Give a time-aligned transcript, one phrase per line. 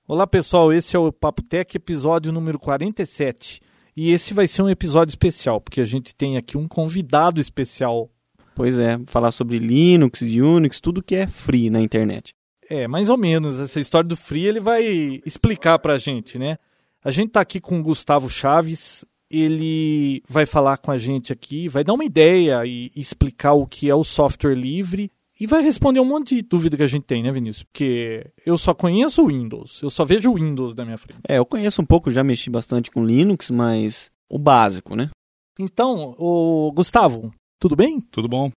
[0.07, 3.65] Olá pessoal, esse é o Papo Tech, episódio número 47.
[3.97, 8.11] E esse vai ser um episódio especial, porque a gente tem aqui um convidado especial.
[8.55, 12.35] Pois é, falar sobre Linux, Unix, tudo que é free na internet.
[12.69, 13.59] É, mais ou menos.
[13.59, 16.59] Essa história do free ele vai explicar pra gente, né?
[17.03, 21.69] A gente tá aqui com o Gustavo Chaves, ele vai falar com a gente aqui,
[21.69, 26.01] vai dar uma ideia e explicar o que é o software livre e vai responder
[26.01, 27.65] um monte de dúvida que a gente tem, né, Vinícius?
[27.65, 31.21] Porque eu só conheço o Windows, eu só vejo o Windows da minha frente.
[31.29, 35.11] É, eu conheço um pouco, já mexi bastante com Linux, mas o básico, né?
[35.59, 38.01] Então, o Gustavo, tudo bem?
[38.01, 38.51] Tudo bom.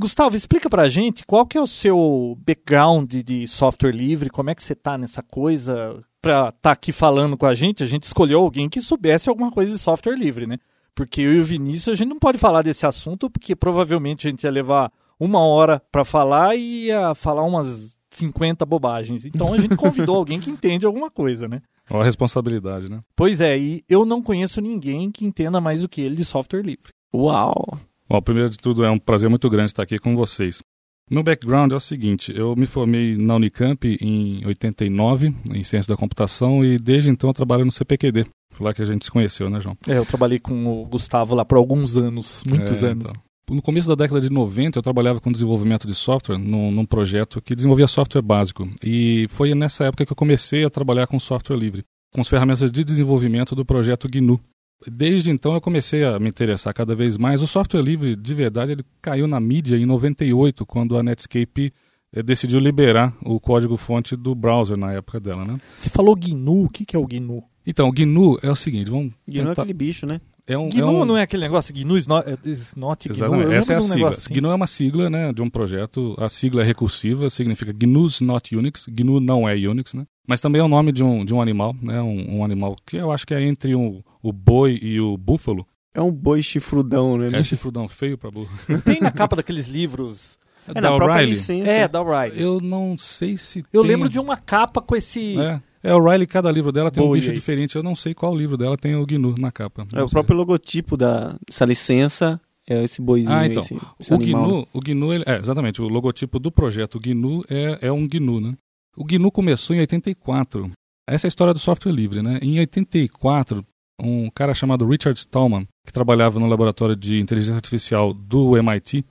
[0.00, 4.54] Gustavo, explica pra gente qual que é o seu background de software livre, como é
[4.54, 7.82] que você tá nessa coisa pra estar tá aqui falando com a gente?
[7.82, 10.58] A gente escolheu alguém que soubesse alguma coisa de software livre, né?
[10.94, 14.30] Porque eu e o Vinícius, a gente não pode falar desse assunto, porque provavelmente a
[14.30, 19.24] gente ia levar uma hora para falar e ia falar umas 50 bobagens.
[19.26, 21.60] Então a gente convidou alguém que entende alguma coisa, né?
[21.90, 23.00] Olha a responsabilidade, né?
[23.16, 26.62] Pois é, e eu não conheço ninguém que entenda mais do que ele de software
[26.62, 26.92] livre.
[27.14, 27.78] Uau!
[28.08, 30.62] Bom, primeiro de tudo, é um prazer muito grande estar aqui com vocês.
[31.10, 35.98] Meu background é o seguinte: eu me formei na Unicamp em 89, em Ciência da
[35.98, 38.26] Computação, e desde então eu trabalho no CPQD.
[38.52, 39.76] Foi lá que a gente se conheceu, né, João?
[39.86, 43.08] É, eu trabalhei com o Gustavo lá por alguns anos, muitos É, anos.
[43.08, 43.22] então.
[43.50, 47.40] No começo da década de 90, eu trabalhava com desenvolvimento de software num, num projeto
[47.40, 48.68] que desenvolvia software básico.
[48.84, 51.82] E foi nessa época que eu comecei a trabalhar com software livre,
[52.12, 54.38] com as ferramentas de desenvolvimento do projeto GNU.
[54.86, 57.42] Desde então eu comecei a me interessar cada vez mais.
[57.42, 61.72] O software livre, de verdade, ele caiu na mídia em 98, quando a Netscape
[62.12, 65.58] eh, decidiu liberar o código-fonte do browser na época dela, né?
[65.76, 67.42] Você falou GNU, o que, que é o GNU?
[67.66, 69.62] Então, o GNU é o seguinte, vamos E não é tentar...
[69.62, 70.20] aquele bicho, né?
[70.48, 71.04] É um, GNU é um...
[71.04, 73.14] não é aquele negócio, GNU is not, is not GNU?
[73.14, 73.96] Exatamente, essa é a um sigla.
[73.96, 74.34] negócio assim.
[74.40, 76.14] GNU é uma sigla né, de um projeto.
[76.18, 78.86] A sigla é recursiva, significa GNU's not Unix.
[78.88, 80.06] GNU não é Unix, né?
[80.26, 82.00] Mas também é o nome de um, de um animal, né?
[82.00, 85.66] Um, um animal que eu acho que é entre o, o boi e o búfalo.
[85.94, 87.28] É um boi chifrudão, né?
[87.32, 88.50] É chifrudão feio pra burro.
[88.68, 90.38] Não tem na capa daqueles livros.
[90.74, 91.68] É na própria licença.
[91.68, 92.40] É, da O'Reilly.
[92.40, 95.38] Eu não sei se Eu tem- lembro de uma capa com esse.
[95.38, 97.76] É, é o Riley, cada livro dela tem um Boi bicho diferente.
[97.76, 99.86] Eu não sei qual livro dela tem o GNU na capa.
[99.92, 100.14] É Não o sei.
[100.14, 103.62] próprio logotipo da- dessa licença, é esse boizinho, Ah, então.
[103.62, 104.42] esse, esse O animal.
[104.42, 104.48] né?
[104.48, 108.40] GNU, o GNU ele- é, exatamente, o logotipo do projeto GNU é, é um GNU,
[108.40, 108.54] né?
[108.96, 110.70] O GNU começou em 84.
[111.08, 112.38] Essa é a história do software livre, né?
[112.42, 113.64] Em 84,
[114.00, 119.04] um cara chamado Richard Stallman, que trabalhava no laboratório de inteligência artificial do MIT,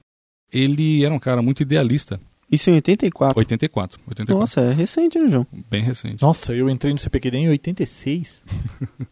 [0.54, 2.20] ele era um cara muito idealista.
[2.50, 3.38] Isso em 84.
[3.38, 5.46] 84, 84 Nossa, é recente, né, João?
[5.70, 6.22] bem recente.
[6.22, 8.44] Nossa, eu entrei no CPQD em 86.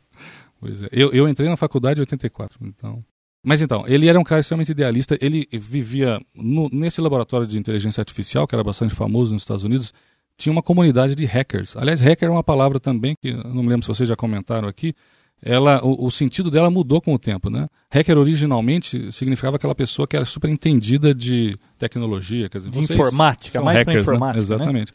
[0.60, 0.88] Pois é.
[0.92, 3.04] Eu, eu entrei na faculdade em 84, então.
[3.46, 5.18] Mas então, ele era um cara extremamente idealista.
[5.22, 9.94] Ele vivia no- nesse laboratório de inteligência artificial, que era bastante famoso nos Estados Unidos.
[10.38, 11.78] Tinha uma comunidade de hackers.
[11.78, 14.68] Aliás, hacker é uma palavra também que eu não me lembro se vocês já comentaram
[14.68, 14.94] aqui.
[15.42, 17.68] Ela, o, o sentido dela mudou com o tempo, né?
[17.90, 23.62] Hacker originalmente significava aquela pessoa que era super entendida de tecnologia, quer dizer, De informática,
[23.62, 24.02] mais hackers, né?
[24.02, 24.40] informática.
[24.40, 24.44] Né?
[24.44, 24.94] Exatamente.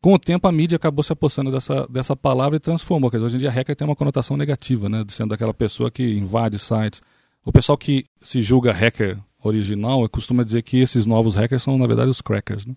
[0.00, 3.10] Com o tempo, a mídia acabou se apossando dessa, dessa palavra e transformou.
[3.10, 5.04] Quer dizer, hoje em dia, hacker tem uma conotação negativa, né?
[5.08, 7.02] Sendo aquela pessoa que invade sites.
[7.44, 11.86] O pessoal que se julga hacker original costuma dizer que esses novos hackers são, na
[11.86, 12.74] verdade, os crackers, né?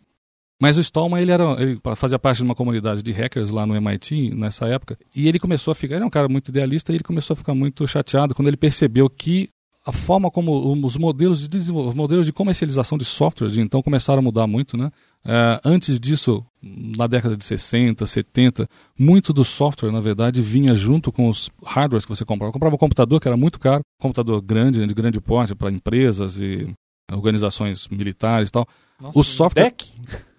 [0.62, 3.76] Mas o Stallman, ele, era, ele fazia parte de uma comunidade de hackers lá no
[3.76, 6.96] MIT, nessa época, e ele começou a ficar, ele é um cara muito idealista, e
[6.98, 9.50] ele começou a ficar muito chateado quando ele percebeu que
[9.84, 14.46] a forma como os modelos de modelos de comercialização de softwares então começaram a mudar
[14.46, 14.92] muito, né?
[15.26, 21.12] Eh, antes disso, na década de 60, 70, muito do software, na verdade, vinha junto
[21.12, 22.50] com os hardwares que você comprava.
[22.50, 25.72] Eu comprava um computador que era muito caro, computador grande, né, de grande porte para
[25.72, 26.72] empresas e
[27.12, 28.68] organizações militares e tal.
[29.00, 29.90] Nossa, O software- Deck?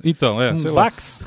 [0.05, 0.85] Então, é, um lá.
[0.85, 1.23] Vax?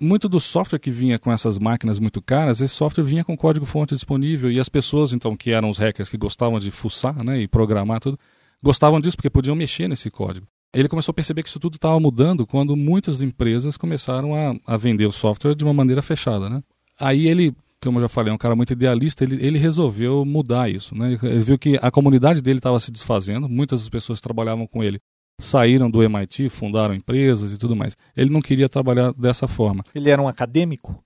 [0.00, 3.94] Muito do software que vinha com essas máquinas muito caras, esse software vinha com código-fonte
[3.94, 7.48] disponível e as pessoas, então, que eram os hackers que gostavam de fuçar, né, e
[7.48, 8.18] programar tudo,
[8.62, 10.46] gostavam disso porque podiam mexer nesse código.
[10.74, 14.76] Ele começou a perceber que isso tudo estava mudando quando muitas empresas começaram a, a
[14.76, 16.62] vender o software de uma maneira fechada, né?
[16.98, 20.70] Aí ele, como eu já falei, é um cara muito idealista, ele, ele resolveu mudar
[20.70, 21.18] isso, né?
[21.22, 25.00] Ele viu que a comunidade dele estava se desfazendo, muitas pessoas trabalhavam com ele
[25.40, 27.96] saíram do MIT, fundaram empresas e tudo mais.
[28.16, 29.84] Ele não queria trabalhar dessa forma.
[29.94, 31.02] Ele era um acadêmico?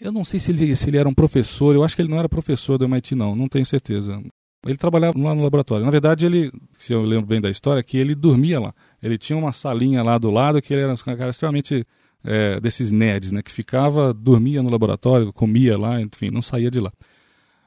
[0.00, 2.18] Eu não sei se ele, se ele era um professor, eu acho que ele não
[2.18, 4.20] era professor do MIT, não, não tenho certeza.
[4.66, 5.84] Ele trabalhava lá no laboratório.
[5.84, 8.72] Na verdade, ele, se eu lembro bem da história, que ele dormia lá.
[9.02, 11.86] Ele tinha uma salinha lá do lado que ele era um cara extremamente
[12.24, 13.42] é, desses nerds, né?
[13.42, 16.90] Que ficava, dormia no laboratório, comia lá, enfim, não saía de lá.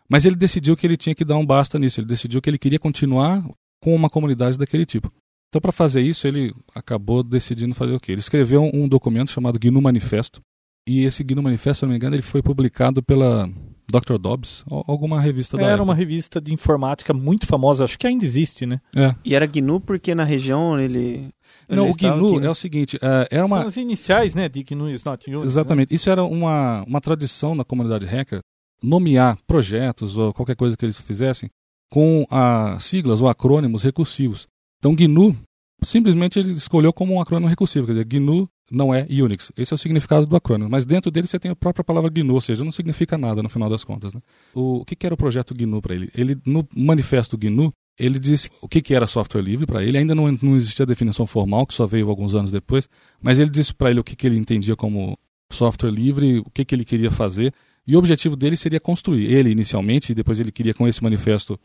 [0.10, 2.00] Mas ele decidiu que ele tinha que dar um basta nisso.
[2.00, 3.48] Ele decidiu que ele queria continuar
[3.80, 5.12] com uma comunidade daquele tipo.
[5.50, 8.12] Então, para fazer isso, ele acabou decidindo fazer o quê?
[8.12, 10.42] Ele escreveu um documento chamado GNU Manifesto.
[10.88, 13.50] E esse GNU Manifesto, se não me engano, ele foi publicado pela
[13.90, 14.18] Dr.
[14.18, 15.84] Dobbs, alguma revista da Era época.
[15.86, 18.82] uma revista de informática muito famosa, acho que ainda existe, né?
[18.94, 19.08] É.
[19.24, 21.30] E era GNU porque na região ele.
[21.70, 23.60] Não, ele o GNU aqui, é o seguinte, é, era uma...
[23.60, 25.44] São as iniciais, né, de GNU is not Unix.
[25.44, 25.48] né?
[25.48, 25.96] Exatamente.
[25.96, 28.42] Isso era uma, uma tradição na comunidade hacker,
[28.84, 31.50] nomear projetos ou qualquer coisa que eles fizessem
[31.90, 34.48] com a siglas ou acrônimos recursivos.
[34.88, 35.36] Então, GNU,
[35.84, 39.51] simplesmente ele escolheu como um acrônimo recursivo, quer dizer, GNU não é Unix.
[39.57, 40.69] Esse é o significado do acrônimo.
[40.69, 43.50] Mas dentro dele você tem a própria palavra GNU, ou seja, não significa nada no
[43.50, 44.13] final das contas.
[44.13, 44.22] Né?
[44.54, 46.10] O, o que, era o projeto GNU para ele?
[46.16, 49.98] Ele, no manifesto GNU, ele disse o que, que era software livre para ele.
[49.98, 52.88] Ainda não, não existia definição formal, que só veio alguns anos depois,
[53.22, 55.18] mas ele disse para ele o que, que ele entendia como
[55.51, 57.54] software livre, o que, que ele queria fazer.
[57.86, 59.25] E o objetivo dele seria construir.
[59.34, 61.57] Ele, inicialmente, e depois ele queria, com esse manifesto,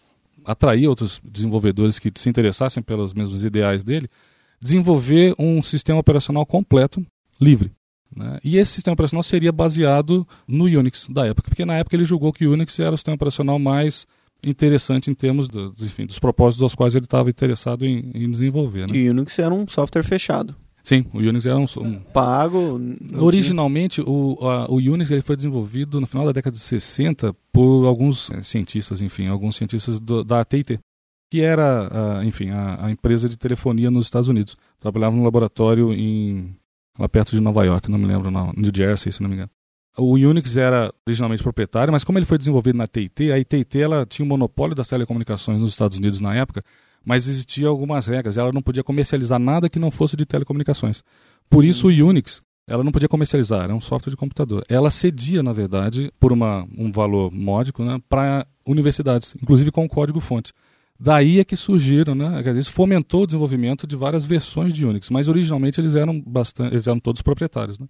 [0.44, 4.08] atrair outros desenvolvedores que se interessassem pelos mesmos ideais dele,
[4.60, 7.04] desenvolver um sistema operacional completo,
[7.40, 7.72] livre.
[8.14, 8.38] Né?
[8.44, 12.32] E esse sistema operacional seria baseado no Unix da época, porque na época ele julgou
[12.32, 14.06] que o Unix era o sistema operacional mais
[14.44, 18.88] interessante em termos do, enfim, dos propósitos aos quais ele estava interessado em, em desenvolver.
[18.88, 18.96] Né?
[18.96, 20.54] E o Unix era um software fechado.
[20.82, 21.66] Sim, o Unix era um.
[21.78, 22.00] um...
[22.00, 22.80] Pago.
[23.16, 27.86] Originalmente, o, a, o Unix ele foi desenvolvido no final da década de 60 por
[27.86, 30.80] alguns eh, cientistas, enfim, alguns cientistas do, da AT&T,
[31.30, 34.56] que era, a, enfim, a, a, empresa de telefonia nos Estados Unidos.
[34.80, 36.54] Trabalhava no laboratório em
[36.98, 39.50] lá perto de Nova York, não me lembro, não, New Jersey, se não me engano.
[39.96, 44.06] O Unix era originalmente proprietário, mas como ele foi desenvolvido na AT&T, a AT&T ela
[44.06, 46.64] tinha o monopólio das telecomunicações nos Estados Unidos na época,
[47.04, 48.36] mas existiam algumas regras.
[48.36, 51.02] Ela não podia comercializar nada que não fosse de telecomunicações.
[51.50, 54.64] Por isso o Unix, ela não podia comercializar, era um software de computador.
[54.68, 60.52] Ela cedia, na verdade, por uma, um valor módico, né, para universidades, inclusive com código-fonte.
[60.98, 62.42] Daí é que surgiram, né?
[62.56, 66.86] Isso fomentou o desenvolvimento de várias versões de Unix, mas originalmente eles eram bastante, eles
[66.86, 67.86] eram todos proprietários, né?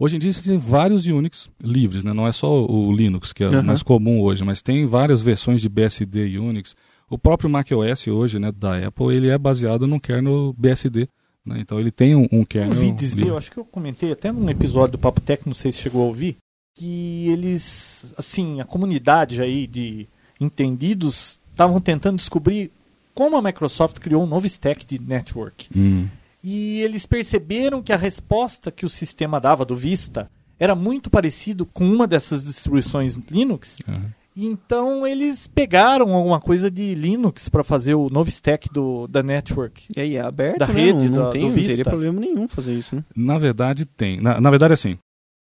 [0.00, 2.12] Hoje em dia existem vários Unix livres, né?
[2.14, 3.62] Não é só o Linux que é Uhum.
[3.62, 6.74] mais comum hoje, mas tem várias versões de BSD Unix.
[7.14, 11.08] O próprio macOS hoje, né, da Apple, ele é baseado no kernel BSD,
[11.46, 11.60] né?
[11.60, 13.30] Então ele tem um, um Eu kernel ouvi dizer, livre.
[13.30, 16.02] eu acho que eu comentei até num episódio do Papo Tech, não sei se chegou
[16.02, 16.36] a ouvir,
[16.76, 20.08] que eles, assim, a comunidade aí de
[20.40, 22.72] entendidos estavam tentando descobrir
[23.14, 25.68] como a Microsoft criou um novo stack de network.
[25.76, 26.08] Hum.
[26.42, 30.28] E eles perceberam que a resposta que o sistema dava do Vista
[30.58, 33.78] era muito parecido com uma dessas distribuições Linux.
[33.88, 34.12] Aham.
[34.36, 39.22] E então eles pegaram alguma coisa de Linux para fazer o novo stack do, da
[39.22, 39.84] network.
[39.96, 40.74] E aí, é aberto, Da né?
[40.74, 43.04] rede, não, não da- tem, do não teria problema nenhum fazer isso, né?
[43.14, 44.20] Na verdade, tem.
[44.20, 44.98] Na, na verdade, assim,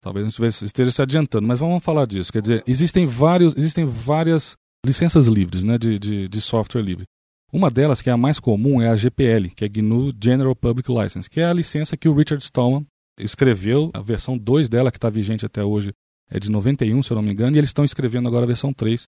[0.03, 2.33] talvez não estivesse- esteja se adiantando, mas vamos falar disso.
[2.33, 4.57] Quer dizer, existem, vários, existem várias
[4.87, 7.05] licenças livres né, de, de, de software livre.
[7.53, 10.91] Uma delas, que é a mais comum, é a GPL, que é GNU General Public
[10.91, 12.87] License, que é a licença que o Richard Stallman
[13.19, 13.91] escreveu.
[13.93, 15.93] A versão 2 dela, que está vigente até hoje,
[16.31, 18.73] é de 91, se eu não me engano, e eles estão escrevendo agora a versão
[18.73, 19.05] 3,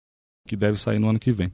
[0.46, 1.52] que deve sair no ano que vem.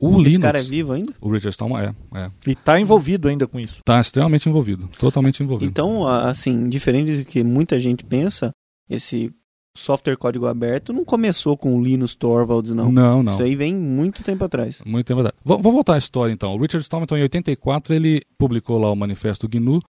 [0.00, 1.12] O Esse Linux, cara é vivo ainda?
[1.20, 2.30] o Richard Stallman é, é.
[2.46, 3.78] E está envolvido ainda com isso.
[3.80, 5.70] Está extremamente envolvido, totalmente envolvido.
[5.70, 8.50] Então, assim, diferente do que muita gente pensa,
[8.88, 9.30] esse
[9.76, 12.90] software código aberto não começou com o Linus Torvalds, não.
[12.90, 13.34] não, não.
[13.34, 14.80] Isso aí vem muito tempo atrás.
[14.86, 15.36] Muito tempo atrás.
[15.44, 16.50] Vou, vou voltar à história então.
[16.54, 19.82] O Richard Stallman, então, em 84, ele publicou lá o manifesto GNU,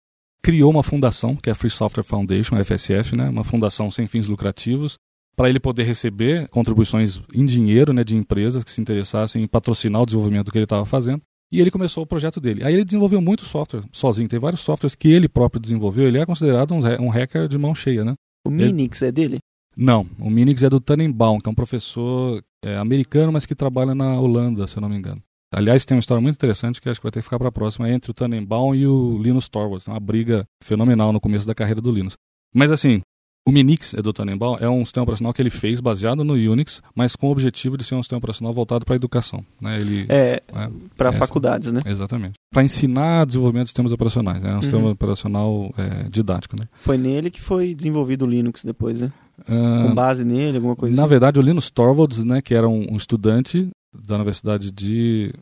[0.43, 3.29] criou uma fundação, que é a Free Software Foundation, a FSF, né?
[3.29, 4.97] uma fundação sem fins lucrativos,
[5.39, 10.03] para ele poder receber contribuições em dinheiro né, de empresas que se interessassem em patrocinar
[10.03, 11.23] o desenvolvimento do que ele estava fazendo.
[11.53, 12.65] E ele começou o projeto dele.
[12.65, 14.29] Aí ele desenvolveu muito software sozinho.
[14.29, 16.09] Tem vários softwares que ele próprio desenvolveu.
[16.09, 18.15] Ele é considerado um, um hacker de mão cheia, né?
[18.45, 19.39] O Minix é dele?
[19.77, 23.95] Não, o Minix é do Tannenbaum, que é um professor é, americano, mas que trabalha
[23.95, 25.23] na Holanda, se eu não me engano.
[25.55, 27.53] Aliás, tem uma história muito interessante que acho que vai ter que ficar para a
[27.53, 29.87] próxima, é entre o Tannenbaum e o Linus Torvalds.
[29.87, 32.15] Uma briga fenomenal no começo da carreira do Linus.
[32.53, 33.01] Mas assim,
[33.49, 36.83] o Minix é do Tannenbaum é um sistema operacional que ele fez baseado no Unix,
[36.95, 39.45] mas com o objetivo de ser um sistema operacional voltado para a educação.
[39.61, 39.79] Né?
[39.81, 41.19] Ele, É, é, para essa.
[41.19, 41.81] faculdades, né?
[41.87, 42.35] Exatamente.
[42.53, 44.45] Para ensinar desenvolvimento de sistemas operacionais.
[44.45, 44.91] É um sistema Uhum.
[44.91, 46.57] operacional é, didático.
[46.61, 46.69] Né?
[46.81, 49.11] Foi nele que foi desenvolvido o Linux depois, né?
[49.49, 51.11] Ah, Com base nele, alguma coisa Na assim.
[51.11, 55.33] verdade, o Linus Torvalds, né, que era um, um estudante da Universidade de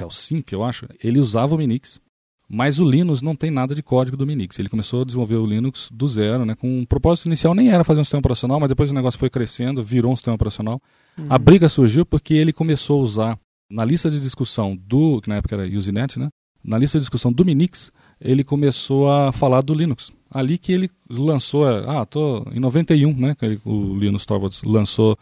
[0.00, 2.00] Helsinki, eu acho, ele usava o Minix,
[2.54, 4.58] mas o Linux não tem nada de código do Minix.
[4.58, 7.82] Ele começou a desenvolver o Linux do zero, né, com um propósito inicial nem era
[7.82, 10.78] fazer um sistema operacional, mas depois o negócio foi crescendo, virou um sistema operacional.
[11.16, 11.26] Uhum.
[11.30, 13.38] A briga surgiu porque ele começou a usar
[13.70, 16.28] Na lista de discussão do, que na época era Usenet, né?
[16.62, 17.90] Na lista de discussão do Minix,
[18.20, 20.12] ele começou a falar do Linux.
[20.30, 23.34] Ali que ele lançou, ah, tô em 91, né?
[23.64, 25.16] O Linus Torvalds lançou a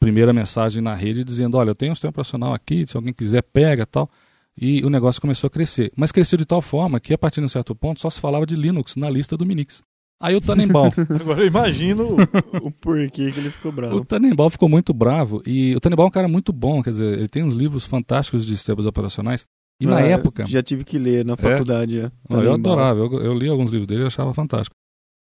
[0.00, 3.42] primeira mensagem na rede dizendo, olha, eu tenho um sistema operacional aqui, se alguém quiser
[3.42, 4.10] pega, tal.
[4.60, 5.90] E o negócio começou a crescer.
[5.96, 8.44] Mas cresceu de tal forma que a partir de um certo ponto só se falava
[8.46, 9.82] de Linux na lista do Minix.
[10.20, 10.88] Aí o Tannenbaum.
[11.20, 12.16] Agora eu imagino
[12.62, 13.96] o porquê que ele ficou bravo.
[13.96, 15.42] O Tannenbaum ficou muito bravo.
[15.46, 18.46] E o Tannenbaum é um cara muito bom, quer dizer, ele tem uns livros fantásticos
[18.46, 19.44] de sistemas operacionais.
[19.80, 20.46] E na Ah, época.
[20.46, 22.02] Já tive que ler na faculdade.
[22.02, 22.12] já.
[22.30, 24.76] Ah, Eu adorava, eu, eu li alguns livros dele e achava fantástico.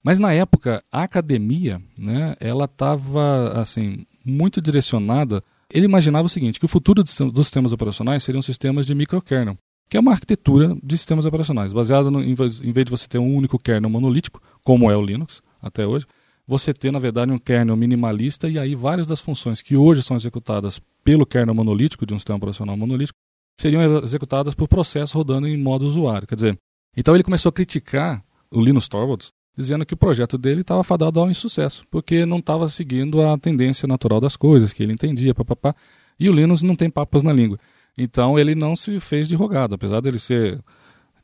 [0.02, 5.44] Mas na época, a academia, né, ela estava assim, muito direcionada.
[5.72, 9.56] Ele imaginava o seguinte, que o futuro dos sistemas operacionais seriam sistemas de microkernel,
[9.88, 13.58] que é uma arquitetura de sistemas operacionais, baseada em vez de você ter um único
[13.58, 16.06] kernel monolítico, como é o Linux até hoje,
[16.46, 20.16] você ter, na verdade, um kernel minimalista e aí várias das funções que hoje são
[20.16, 23.16] executadas pelo kernel monolítico, de um sistema operacional monolítico,
[23.58, 26.26] seriam executadas por processo rodando em modo usuário.
[26.26, 26.58] Quer dizer,
[26.96, 31.20] então ele começou a criticar o Linus Torvalds, dizendo que o projeto dele estava fadado
[31.20, 35.74] ao insucesso, porque não estava seguindo a tendência natural das coisas, que ele entendia, papapá,
[36.18, 37.58] e o Linus não tem papas na língua.
[37.96, 40.60] Então ele não se fez de rogado, apesar dele ser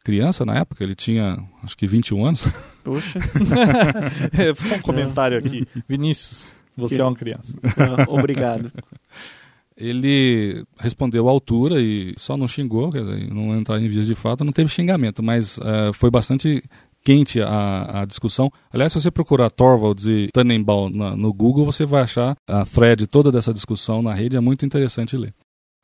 [0.05, 2.45] criança na época, ele tinha acho que 21 anos.
[2.85, 3.19] Poxa,
[4.39, 5.67] É, só um comentário aqui.
[5.89, 7.53] Vinícius, você é uma criança.
[7.77, 8.71] ah, obrigado.
[9.77, 14.15] Ele respondeu à altura e só não xingou, quer dizer, não entrar em vias de
[14.15, 16.63] fato, não teve xingamento, mas eh, foi bastante
[17.07, 18.51] quente a, a discussão.
[18.73, 23.07] Aliás, se você procurar Torvalds e Tannenbaum na- no Google, você vai achar a thread
[23.07, 25.33] toda dessa discussão na rede, é muito interessante ler.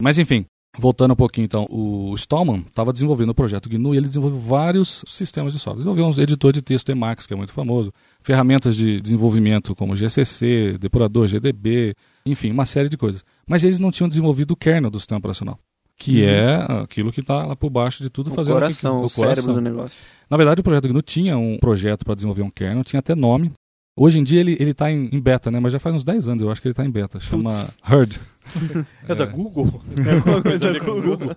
[0.03, 0.45] Mas enfim,
[0.77, 5.05] voltando um pouquinho então, o Stallman estava desenvolvendo o projeto GNU e ele desenvolveu vários
[5.07, 5.85] sistemas de software.
[5.85, 10.77] Desenvolveu um editor de texto Emacs, que é muito famoso, ferramentas de desenvolvimento como GCC,
[10.81, 11.95] depurador GDB,
[12.27, 13.25] enfim, uma série de coisas.
[13.49, 15.57] Mas eles não tinham desenvolvido o kernel do sistema operacional,
[16.03, 16.29] que Uhum.
[16.29, 19.53] é aquilo que está lá por baixo de tudo, O fazendo coração, que, o cérebro
[19.55, 20.03] do negócio.
[20.29, 23.53] Na verdade, o projeto GNU tinha um projeto para desenvolver um kernel, tinha até nome.
[23.97, 25.61] Hoje em dia ele ele está em, em beta, né?
[25.61, 27.21] Mas já faz uns 10 anos eu acho que ele está em beta.
[27.21, 27.53] Chama
[27.89, 28.19] Herd.
[29.09, 29.81] É da Google?
[30.05, 31.31] É alguma coisa a ver com o Google?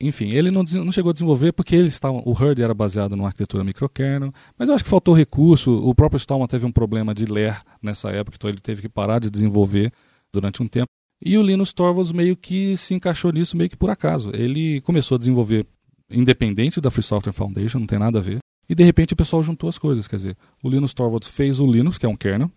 [0.00, 3.26] Enfim, ele não, não chegou a desenvolver porque eles estavam, o Herd era baseado numa
[3.26, 5.72] arquitetura microkernel, mas eu acho que faltou recurso.
[5.72, 9.18] O próprio Stallman teve um problema de ler nessa época, então ele teve que parar
[9.18, 9.92] de desenvolver
[10.32, 10.88] durante um tempo.
[11.24, 14.30] E o Linus Torvalds meio que se encaixou nisso meio que por acaso.
[14.34, 15.66] Ele começou a desenvolver
[16.10, 18.38] independente da Free Software Foundation, não tem nada a ver.
[18.68, 21.66] E de repente o pessoal juntou as coisas, quer dizer, o Linus Torvalds fez o
[21.66, 22.50] Linux, que é um kernel,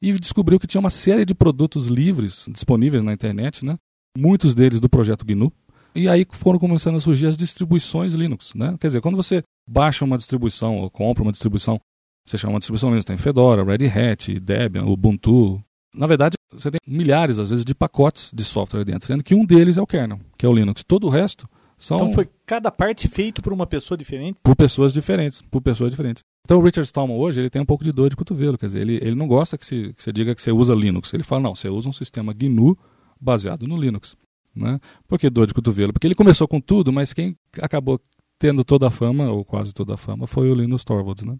[0.00, 3.76] e descobriu que tinha uma série de produtos livres disponíveis na internet, né?
[4.18, 5.52] Muitos deles do projeto GNU.
[5.94, 8.76] E aí foram começando a surgir as distribuições Linux, né?
[8.80, 11.80] Quer dizer, quando você baixa uma distribuição ou compra uma distribuição,
[12.26, 15.62] você chama uma distribuição Linux, tem Fedora, Red Hat, Debian, Ubuntu.
[15.94, 19.44] Na verdade, você tem milhares, às vezes, de pacotes de software dentro, sendo que um
[19.44, 20.82] deles é o kernel, que é o Linux.
[20.82, 24.38] Todo o resto são Então foi cada parte feito por uma pessoa diferente?
[24.42, 26.22] por pessoas diferentes, por pessoas diferentes.
[26.44, 28.80] Então o Richard Stallman hoje ele tem um pouco de dor de cotovelo, quer dizer,
[28.80, 31.12] ele, ele não gosta que, se, que você diga que você usa Linux.
[31.12, 32.76] Ele fala, não, você usa um sistema GNU
[33.20, 34.16] baseado no Linux.
[34.54, 34.78] Né?
[35.08, 35.92] Por que dor de cotovelo?
[35.92, 38.00] Porque ele começou com tudo, mas quem acabou
[38.38, 41.24] tendo toda a fama, ou quase toda a fama, foi o Linus Torvalds.
[41.24, 41.36] Né?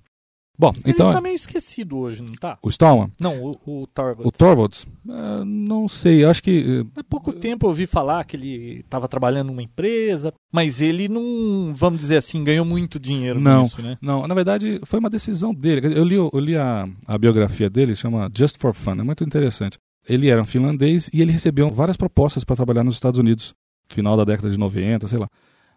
[0.59, 2.59] Bom, então Ele tá meio esquecido hoje, não tá?
[2.63, 4.27] o Stallman, Não, o, o Torvalds.
[4.27, 8.37] o Torvalds, eh, não sei, acho que eh, Há pouco tempo eu ouvi falar que
[8.37, 13.63] ele estava trabalhando numa empresa, mas ele não, vamos dizer assim, ganhou muito dinheiro Não.
[13.63, 13.97] nisso, né?
[14.01, 15.99] Não, na verdade foi uma decisão dele.
[15.99, 19.79] Eu li, eu li a, a biografia dele, chama Just for Fun, é muito interessante.
[20.09, 23.55] Ele era um finlandês e ele recebeu várias propostas para trabalhar nos Estados Unidos,
[23.89, 25.29] final da década de 90, sei lá.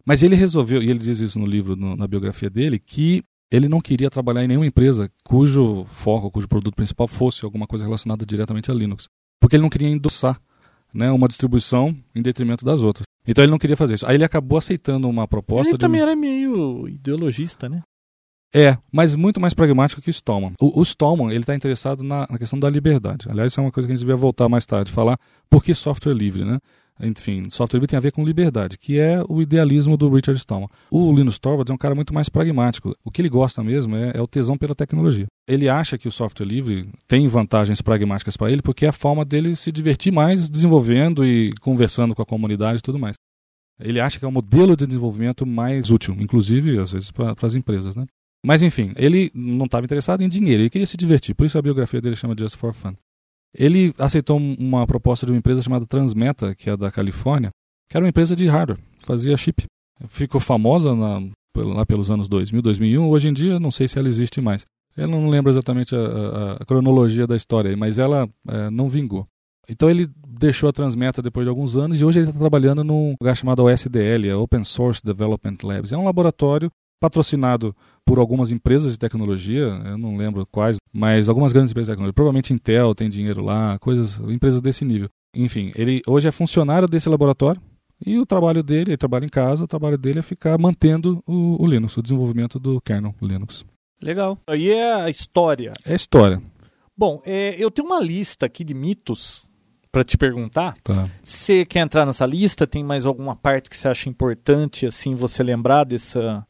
[0.06, 3.24] Mas ele resolveu, e ele diz isso no livro, no- na biografia dele, que
[3.56, 7.86] ele não queria trabalhar em nenhuma empresa cujo foco, cujo produto principal fosse alguma coisa
[7.86, 9.08] relacionada diretamente a Linux.
[9.40, 10.40] Porque ele não queria endossar
[10.94, 13.06] né, uma distribuição em detrimento das outras.
[13.28, 14.06] Então ele não queria fazer isso.
[14.06, 17.82] Aí ele acabou aceitando uma proposta Ele também era meio ideologista, né?
[18.56, 20.54] é, mas muito mais pragmático que o Stallman.
[20.62, 23.28] O, o Stallman, ele está interessado na, na questão da liberdade.
[23.30, 25.20] Aliás, isso é uma coisa que a gente devia voltar mais tarde, falar
[25.50, 26.58] por que software livre, né?
[27.02, 30.70] Enfim, software livre tem a ver com liberdade, que é o idealismo do Richard Stallman.
[30.90, 32.96] O Linus Torvalds é um cara muito mais pragmático.
[33.04, 35.26] O que ele gosta mesmo é, é o tesão pela tecnologia.
[35.48, 39.26] Ele acha que o software livre tem vantagens pragmáticas para ele, porque é a forma
[39.26, 43.16] dele se divertir mais desenvolvendo e conversando com a comunidade e tudo mais.
[43.80, 47.56] Ele acha que é o modelo de desenvolvimento mais útil, inclusive, às vezes, para as
[47.56, 48.06] empresas, né?
[48.46, 51.62] Mas enfim, ele não estava interessado em dinheiro, ele queria se divertir, por isso a
[51.62, 52.94] biografia dele chama Just for Fun.
[53.58, 57.50] Ele aceitou um- uma proposta de uma empresa chamada Transmeta, que é da Califórnia,
[57.90, 59.64] que era uma empresa de hardware, fazia chip.
[60.08, 61.22] Ficou famosa na-
[61.56, 64.66] lá pelos anos 2000, 2001, hoje em dia não sei se ela existe mais.
[64.98, 69.26] Eu não lembro exatamente a, a- a cronologia da história, mas ela eh, não vingou.
[69.70, 73.16] Então ele deixou a Transmeta depois de alguns anos e hoje ele está trabalhando num
[73.20, 75.92] lugar chamado OSDL, é Open Source Development Labs.
[75.92, 77.76] É um laboratório patrocinado
[78.06, 82.14] por algumas empresas de tecnologia, eu não lembro quais, mas algumas grandes empresas de tecnologia.
[82.14, 85.10] Provavelmente Intel tem dinheiro lá, coisas, empresas desse nível.
[85.36, 87.62] Enfim, ele hoje é funcionário desse laboratório
[88.06, 91.62] e o trabalho dele, ele trabalha em casa, o trabalho dele é ficar mantendo o,
[91.62, 93.66] o Linux, o desenvolvimento do kernel Linux.
[94.02, 94.38] Legal.
[94.48, 95.72] Aí é a história.
[95.86, 96.42] É história.
[96.98, 99.50] Bom, é, eu tenho uma lista aqui de mitos
[99.92, 100.76] para te perguntar.
[100.84, 101.10] Tá.
[101.24, 102.68] Você quer entrar nessa lista?
[102.68, 106.46] Tem mais alguma parte que você acha importante, assim, você lembrar dessa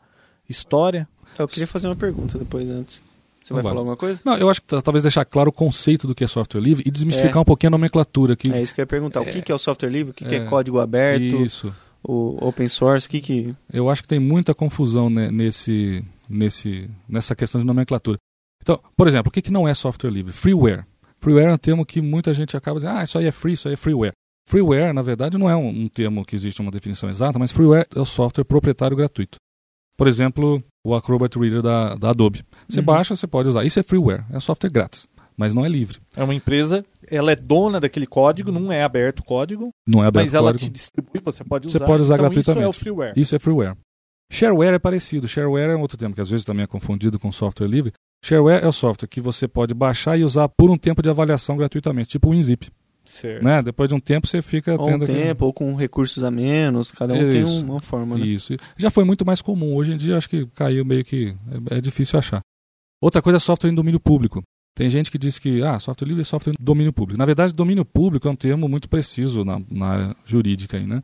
[0.50, 1.08] história?
[1.38, 3.02] Eu queria fazer uma pergunta depois antes.
[3.44, 3.72] Você vai vai.
[3.72, 4.20] falar alguma coisa?
[4.26, 6.90] Não, eu acho que talvez deixar claro o conceito do que é software livre e
[6.90, 7.42] desmistificar É.
[7.42, 8.36] um pouquinho a nomenclatura.
[8.36, 9.22] Que É isso que eu ia perguntar.
[9.22, 10.12] O que, que é o software livre?
[10.12, 10.46] O que, que é É.
[10.46, 11.22] código aberto?
[11.22, 11.76] Isso.
[12.04, 13.08] O open source?
[13.08, 13.56] O que que...
[13.72, 18.18] Eu acho que tem muita confusão né, nesse, nesse, nessa questão de nomenclatura.
[18.64, 20.32] Então, por exemplo, o que, que não é software livre?
[20.34, 20.84] Freeware.
[21.20, 23.68] Freeware é um termo que muita gente acaba dizendo, ah, isso aí é free, isso
[23.68, 24.14] aí é freeware.
[24.48, 27.88] Freeware, na verdade, não é um, um termo que existe uma definição exata, mas freeware
[27.96, 29.38] é o software proprietário gratuito.
[29.98, 32.44] Por exemplo, o Acrobat Reader da, da Adobe.
[32.68, 32.86] Você Uhum.
[32.86, 33.64] baixa, você pode usar.
[33.64, 36.00] Isso é freeware, é software grátis, mas não é livre.
[36.16, 40.08] É uma empresa, ela é dona daquele código, não é aberto o código, Não é
[40.08, 40.70] aberto mas ela código.
[40.70, 41.86] te distribui, você pode Você usar.
[41.86, 42.60] pode usar então gratuitamente.
[42.62, 43.14] Isso é o freeware.
[43.16, 43.76] Isso é freeware.
[44.32, 45.28] Shareware é parecido.
[45.28, 47.94] Shareware é um outro termo que às vezes também é confundido com software livre.
[48.24, 51.56] Shareware é o software que você pode baixar e usar por um tempo de avaliação
[51.56, 52.70] gratuitamente, tipo o WinZip.
[53.06, 53.44] Certo.
[53.44, 53.62] Né?
[53.62, 56.32] Depois de um tempo você fica Ou um tendo aquele- tempo, ou com recursos a
[56.32, 56.92] menos.
[56.92, 57.62] Cada um tem Isso.
[57.64, 58.26] um- uma forma, né?
[58.26, 58.56] Isso.
[58.78, 59.76] Já foi muito mais comum.
[59.76, 61.36] Hoje em dia acho que caiu meio que.
[61.72, 62.42] É, é difícil achar.
[63.02, 64.42] Outra coisa é software em domínio público.
[64.76, 67.18] Tem gente que diz que ah, software livre é software em domínio público.
[67.18, 70.78] Na verdade, domínio público é um termo muito preciso na, na área jurídica.
[70.78, 71.02] Aí, né?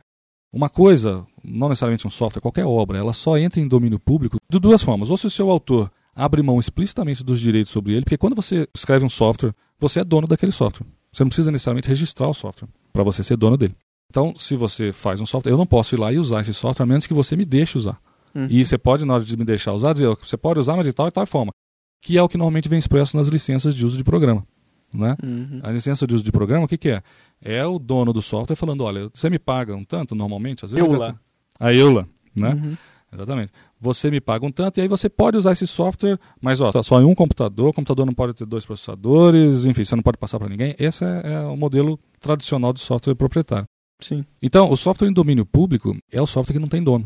[0.52, 4.58] Uma coisa, não necessariamente um software, qualquer obra, ela só entra em domínio público de
[4.58, 5.10] duas formas.
[5.10, 8.68] Ou se o seu autor abre mão explicitamente dos direitos sobre ele, porque quando você
[8.74, 10.86] escreve um software, você é dono daquele software.
[11.14, 13.74] Você não precisa necessariamente registrar o software para você ser dono dele.
[14.10, 16.84] Então, se você faz um software, eu não posso ir lá e usar esse software
[16.84, 17.98] a menos que você me deixe usar.
[18.34, 18.46] Uhum.
[18.48, 20.92] E você pode, na hora de me deixar usar, dizer, você pode usar, mas de
[20.92, 21.52] tal e tal forma.
[22.00, 24.46] Que é o que normalmente vem expresso nas licenças de uso de programa.
[24.92, 25.16] Né?
[25.22, 25.60] Uhum.
[25.62, 27.02] A licença de uso de programa, o que, que é?
[27.40, 30.64] É o dono do software falando, olha, você me paga um tanto normalmente?
[30.64, 31.18] Às vezes Eula.
[31.58, 32.50] A EULA, né?
[32.50, 32.76] Uhum.
[33.12, 33.52] Exatamente.
[33.80, 37.00] Você me paga um tanto e aí você pode usar esse software, mas ó, só
[37.00, 40.38] em um computador, o computador não pode ter dois processadores, enfim, você não pode passar
[40.38, 40.74] para ninguém.
[40.78, 43.66] Esse é, é o modelo tradicional de software proprietário.
[44.00, 44.24] Sim.
[44.42, 47.04] Então, o software em domínio público é o software que não tem dono.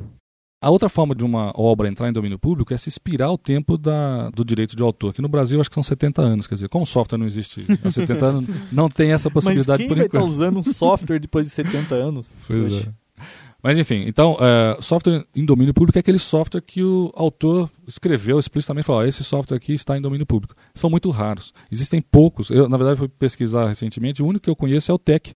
[0.62, 3.76] A outra forma de uma obra entrar em domínio público é se expirar o tempo
[3.76, 5.10] da, do direito de autor.
[5.10, 6.46] Aqui no Brasil, acho que são 70 anos.
[6.46, 9.78] Quer dizer, como o software não existe há 70 anos, não tem essa Mas possibilidade
[9.80, 10.30] quem por vai estar enquanto.
[10.30, 12.34] usando um software depois de 70 anos?
[12.46, 12.88] Pois é.
[13.62, 18.38] Mas enfim, então, é, software em domínio público é aquele software que o autor escreveu
[18.38, 20.54] explicitamente, falou, "Ó, esse software aqui está em domínio público.
[20.74, 21.52] São muito raros.
[21.70, 22.50] Existem poucos.
[22.50, 25.32] Eu, na verdade, fui pesquisar recentemente, o único que eu conheço é o TEC,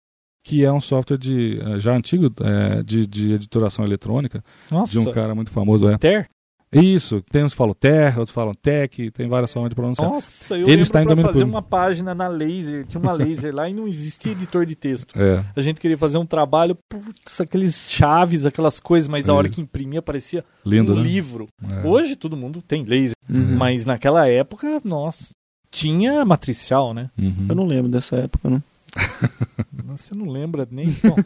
[0.44, 4.98] que é um software de, eh, já antigo, eh, de, de editoração eletrônica, Nossa, de
[4.98, 5.88] um cara muito famoso.
[5.88, 5.98] É.
[5.98, 6.28] Ter?
[6.72, 10.08] Isso, tem uns que falam Terra, outros falam Tech, tem várias formas de pronunciar.
[10.08, 11.56] Nossa, eu Ele lembro está em domínio fazer público.
[11.56, 15.14] uma página na Laser, tinha uma Laser lá e não existia editor de texto.
[15.18, 19.48] É, A gente queria fazer um trabalho, putz, aqueles chaves, aquelas coisas, mas a hora
[19.48, 21.02] que imprimia parecia lindo, um né?
[21.02, 21.48] livro.
[21.82, 21.86] É.
[21.86, 23.56] Hoje todo mundo tem laser, Uhum.
[23.56, 25.30] mas naquela época, nossa,
[25.70, 27.10] tinha matricial, né?
[27.18, 27.46] Uhum.
[27.48, 28.62] Eu não lembro dessa época, não.
[29.86, 30.86] Você não lembra nem.
[30.88, 31.16] Bom,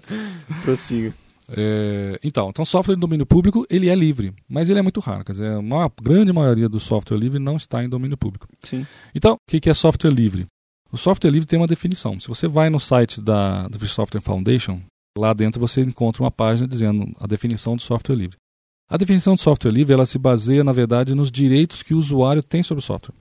[0.62, 1.14] Prossiga.
[1.48, 5.24] É, então, então, software em domínio público, ele é livre, mas ele é muito raro.
[5.24, 8.48] Quer dizer, a grande maioria do software livre não está em domínio público.
[8.60, 8.86] Sim.
[9.14, 10.46] Então, o que que é software livre?
[10.90, 12.18] O software livre tem uma definição.
[12.18, 14.80] Se você vai no site da, da Free Software Foundation,
[15.18, 18.36] lá dentro você encontra uma página dizendo a definição de software livre.
[18.88, 22.42] A definição de software livre ela se baseia, na verdade, nos direitos que o usuário
[22.42, 23.14] tem sobre o software.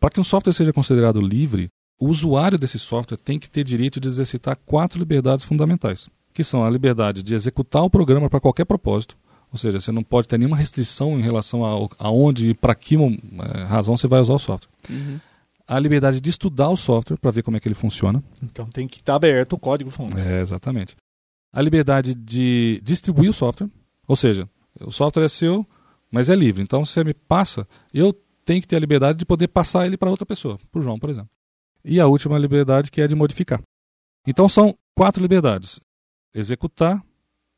[0.00, 1.68] Para que um software seja considerado livre,
[2.00, 6.64] o usuário desse software tem que ter direito de exercitar quatro liberdades fundamentais, que são
[6.64, 9.16] a liberdade de executar o programa para qualquer propósito,
[9.50, 12.96] ou seja, você não pode ter nenhuma restrição em relação a aonde e para que
[12.96, 15.20] eh, razão você vai usar o software Uhum.
[15.68, 18.22] a liberdade de estudar o software para ver como é que ele funciona.
[18.42, 20.18] então tem que estar aberto o código fonte.
[20.18, 20.96] É, exatamente.
[21.52, 23.68] A liberdade de distribuir o software,
[24.08, 24.48] ou seja,
[24.80, 25.66] o software é seu,
[26.10, 26.62] mas é livre.
[26.62, 28.12] Então, se você me passa, eu
[28.44, 30.98] tenho que ter a liberdade de poder passar ele para outra pessoa, para o João,
[30.98, 31.28] por exemplo.
[31.84, 33.60] E a última liberdade que é de modificar.
[34.26, 35.78] Então, são quatro liberdades:
[36.34, 37.04] executar,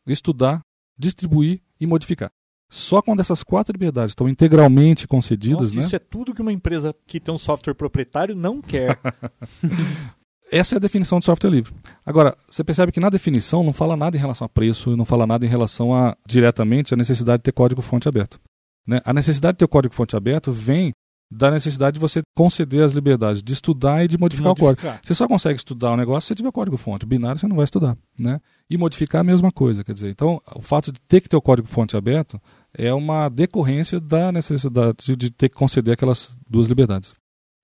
[0.07, 0.61] estudar,
[0.99, 2.31] distribuir e modificar.
[2.71, 5.87] Só quando essas quatro liberdades estão integralmente concedidas, Nossa, né?
[5.87, 8.99] isso é tudo que uma empresa que tem um software proprietário não quer.
[10.51, 11.73] Essa é a definição de software livre.
[12.05, 15.27] Agora, você percebe que na definição não fala nada em relação a preço, não fala
[15.27, 18.39] nada em relação a diretamente a necessidade de ter código fonte aberto.
[18.87, 19.01] Né?
[19.05, 20.93] A necessidade de ter o código fonte aberto vem
[21.35, 24.83] da necessidade de você conceder as liberdades de estudar e de modificar, o código.
[24.83, 25.01] Modificar.
[25.03, 27.05] Você só consegue estudar o negócio se você tiver código-fonte.
[27.05, 28.41] Binário você não vai estudar, né?
[28.71, 30.11] E modificar a mesma coisa, quer dizer.
[30.11, 32.41] Então, o fato de ter que ter o código-fonte aberto
[32.73, 37.13] é uma decorrência da necessidade de ter que conceder aquelas duas liberdades.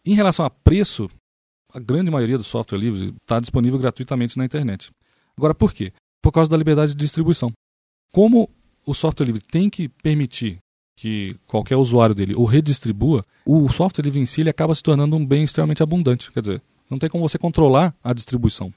[0.04, 1.08] Em relação a preço,
[1.72, 4.90] a grande maioria do software livre está disponível gratuitamente na internet.
[5.36, 5.92] Agora, por quê?
[6.20, 7.52] Por causa da liberdade de distribuição.
[8.12, 8.50] Como
[8.84, 10.58] o software livre tem que permitir
[11.00, 15.16] que qualquer usuário dele o redistribua, o software livre em si ele acaba se tornando
[15.16, 16.30] um bem extremamente abundante.
[16.30, 18.70] Quer dizer, não tem como você controlar a distribuição.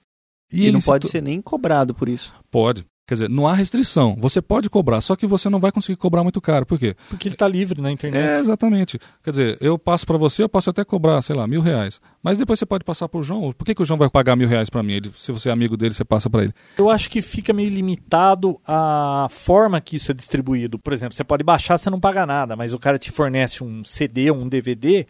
[0.49, 2.33] E, ele não pode ser nem cobrado por isso.
[2.49, 2.85] Pode.
[3.05, 4.15] Quer dizer, não há restrição.
[4.17, 6.65] Você pode cobrar, só que você não vai conseguir cobrar muito caro.
[6.65, 6.95] Por quê?
[7.09, 8.23] Porque ele está livre na internet.
[8.25, 8.97] É, exatamente.
[9.21, 11.99] Quer dizer, eu passo para você, eu posso até cobrar, sei lá, mil reais.
[12.23, 13.51] Mas depois você pode passar para o João.
[13.51, 14.93] Por que, que o João vai pagar mil reais para mim?
[14.93, 16.53] Ele- se você é amigo dele, você passa para ele.
[16.77, 20.79] Eu acho que fica meio limitado a forma que isso é distribuído.
[20.79, 23.83] Por exemplo, você pode baixar, você não paga nada, mas o cara te fornece um
[23.83, 25.05] CD, um DVD,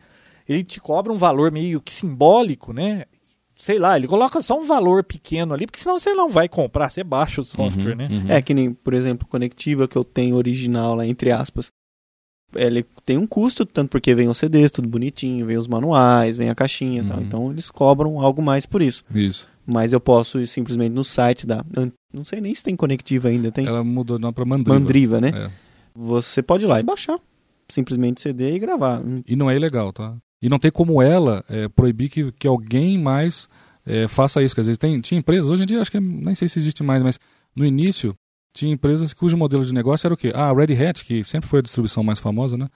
[0.50, 3.06] ele te cobra um valor meio que simbólico, né?
[3.64, 6.90] Sei lá, ele coloca só um valor pequeno ali, porque senão você não vai comprar,
[6.90, 8.10] você baixa o software, Uhum, né?
[8.12, 8.26] uhum.
[8.28, 11.68] É que nem, por exemplo, conectiva que eu tenho original lá, entre aspas.
[12.54, 16.50] Ele tem um custo, tanto porque vem os CDs, tudo bonitinho, vem os manuais, vem
[16.50, 17.20] a caixinha e tal.
[17.20, 17.24] Uhum.
[17.24, 19.02] Então eles cobram algo mais por isso.
[19.16, 19.48] Isso.
[19.66, 21.64] Mas eu posso ir simplesmente no site da.
[22.14, 24.78] Não sei nem se tem conectiva ainda, tem Ela mudou não para Mandriva.
[24.78, 25.32] Mandriva, né?
[25.34, 25.50] É.
[25.96, 27.18] Você pode ir lá e baixar.
[27.70, 29.02] Simplesmente CD e gravar.
[29.26, 30.18] E não é ilegal, tá?
[30.44, 33.48] E não tem como ela é, proibir que, que alguém mais
[33.86, 34.54] é, faça isso.
[34.54, 36.84] Quer dizer, tem, tinha empresas, hoje em dia acho que é- nem sei se existe
[36.84, 37.18] mais, mas
[37.56, 38.14] no início
[38.54, 40.34] tinha empresas cujo modelo de negócio era o quê?
[40.36, 42.68] Ah, a Red Hat, que sempre foi a distribuição mais famosa, né?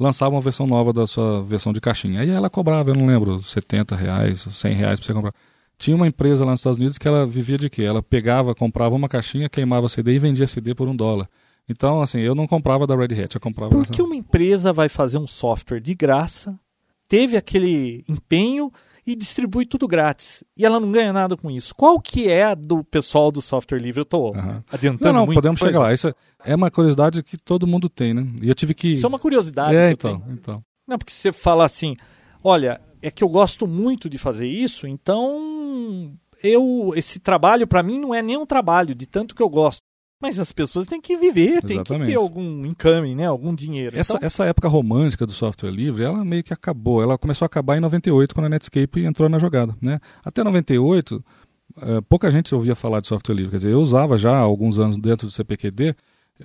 [0.00, 2.20] Lançava uma versão nova da sua versão de caixinha.
[2.22, 5.32] Aí ela cobrava, eu não lembro, 70 reais, 100 reais pra você comprar.
[5.78, 7.82] Tinha uma empresa lá nos Estados Unidos que ela vivia de quê?
[7.84, 11.28] Ela pegava, comprava uma caixinha, queimava CD e vendia CD por um dólar.
[11.68, 13.70] Então, assim, eu não comprava da Red Hat, eu comprava...
[13.70, 16.58] Por que uma empresa vai fazer um software de graça,
[17.12, 18.72] teve aquele empenho
[19.06, 20.42] e distribui tudo grátis?
[20.56, 21.74] E ela não ganha nada com isso.
[21.74, 24.00] Qual que é a do pessoal do software livre?
[24.00, 24.64] Eu tô Aham.
[24.72, 25.92] adiantando Não, não, muita podemos chegar lá.
[25.92, 28.26] Isso é uma curiosidade que todo mundo tem, né?
[28.40, 28.92] E eu tive que.
[28.92, 30.32] Isso é uma curiosidade É, então, tenho.
[30.32, 30.64] então.
[30.88, 31.98] Não, porque você fala assim,
[32.42, 37.98] olha, é que eu gosto muito de fazer isso, então eu esse trabalho para mim
[37.98, 39.82] não é nem um trabalho de tanto que eu gosto.
[40.22, 42.10] Mas as pessoas têm que viver, têm que Exatamente.
[42.10, 43.26] ter algum income, né?
[43.26, 43.98] Algum dinheiro.
[43.98, 47.02] Essa, Então, essa época romântica do software livre, ela meio que acabou.
[47.02, 49.76] Ela começou a acabar em 98, quando a Netscape entrou na jogada.
[49.82, 49.98] Né?
[50.24, 51.24] Até 98,
[51.82, 53.50] eh, pouca gente ouvia falar de software livre.
[53.50, 55.96] Quer dizer, eu usava já há alguns anos dentro do CPQD,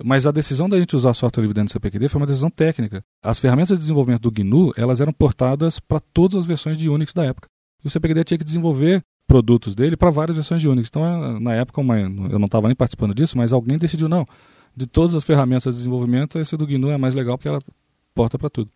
[0.04, 3.04] mas a decisão da gente usar software livre dentro do CPQD foi uma decisão técnica.
[3.22, 7.12] As ferramentas de desenvolvimento do GNU, elas eram portadas para todas as versões de Unix
[7.12, 7.48] da época.
[7.84, 10.88] E o CPQD tinha que desenvolver produtos dele para várias versões de Unix.
[10.88, 14.24] Então, eh, na época, uma- eu não estava nem participando disso, mas alguém decidiu, não,
[14.74, 17.58] de todas as ferramentas de desenvolvimento, esse do GNU é mais legal porque ela
[18.14, 18.70] porta para tudo.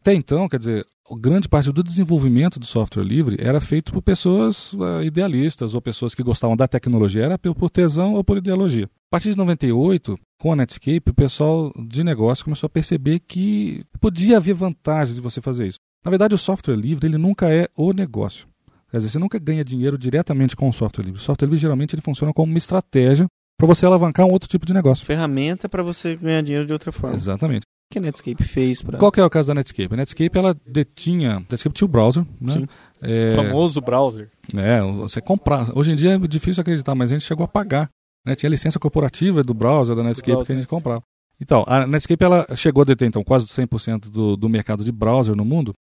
[0.00, 0.86] Até então, quer dizer,
[1.20, 6.14] grande parte do desenvolvimento do software livre era feito por pessoas eh, idealistas ou pessoas
[6.14, 8.84] que gostavam da tecnologia, era por tesão ou por ideologia.
[8.84, 13.82] A partir de 98, com a Netscape, o pessoal de negócio começou a perceber que
[14.00, 15.78] podia haver vantagens de você fazer isso.
[16.04, 18.46] Na verdade, o software livre ele nunca é o negócio.
[18.90, 21.20] Quer dizer, você nunca ganha dinheiro diretamente com o software livre.
[21.20, 23.26] O software livre geralmente ele funciona como uma estratégia
[23.58, 25.04] para você alavancar um outro tipo de negócio.
[25.04, 27.16] Ferramenta para você ganhar dinheiro de outra forma.
[27.16, 27.62] Exatamente.
[27.62, 29.94] O que a Netscape fez para Qual que é o caso da Netscape?
[29.94, 32.52] A Netscape ela detinha, a Netscape tinha o browser, né?
[32.52, 32.66] Sim.
[33.00, 34.28] É, famoso browser.
[34.56, 35.70] é, você comprar.
[35.76, 37.88] Hoje em dia é difícil acreditar, mas a gente chegou a pagar.
[38.24, 38.34] Né?
[38.34, 41.02] Tinha licença corporativa do browser da Netscape browser, que a gente comprava.
[41.40, 45.36] Então, a Netscape ela chegou a deter então quase 100% do, do mercado de browser
[45.36, 45.72] no mundo,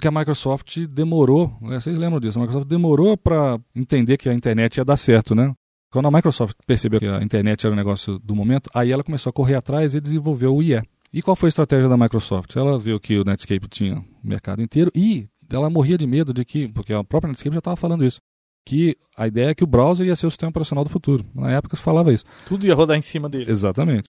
[0.00, 1.78] porque a Microsoft demorou, né?
[1.78, 5.52] vocês lembram disso, a Microsoft demorou para entender que a internet ia dar certo, né?
[5.92, 9.28] Quando a Microsoft percebeu que a internet era o negócio do momento, aí ela começou
[9.28, 10.80] a correr atrás e desenvolveu o IE.
[11.12, 12.56] E qual foi a estratégia da Microsoft?
[12.56, 16.46] Ela viu que o Netscape tinha o mercado inteiro e ela morria de medo de
[16.46, 18.20] que, porque a própria Netscape já estava falando isso,
[18.64, 21.26] que a ideia é que o browser ia ser o sistema operacional do futuro.
[21.34, 22.24] Na época se falava isso.
[22.46, 23.50] Tudo ia rodar em cima dele.
[23.50, 24.04] Exatamente.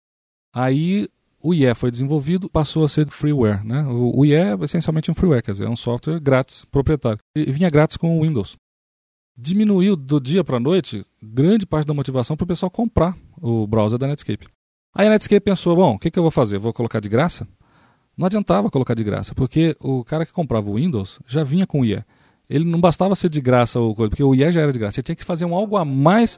[0.54, 1.08] Aí
[1.42, 3.66] o IE foi desenvolvido, passou a ser freeware.
[3.66, 3.86] Né?
[3.88, 7.20] O, IE é essencialmente um freeware, quer dizer, é um software grátis, proprietário.
[7.36, 8.58] E vinha grátis com o Windows.
[9.38, 13.66] Diminuiu do dia para a noite grande parte da motivação para o pessoal comprar o
[13.66, 14.48] browser da Netscape.
[14.94, 16.58] Aí a Netscape pensou, bom, o que, que eu vou fazer?
[16.58, 17.48] Vou colocar de graça?
[18.18, 21.82] Não adiantava colocar de graça, porque o cara que comprava o Windows já vinha com
[21.82, 22.04] o IE.
[22.50, 24.96] Ele não bastava ser de graça, coisa, porque o IE já era de graça.
[24.96, 26.38] Você tinha que fazer um algo a mais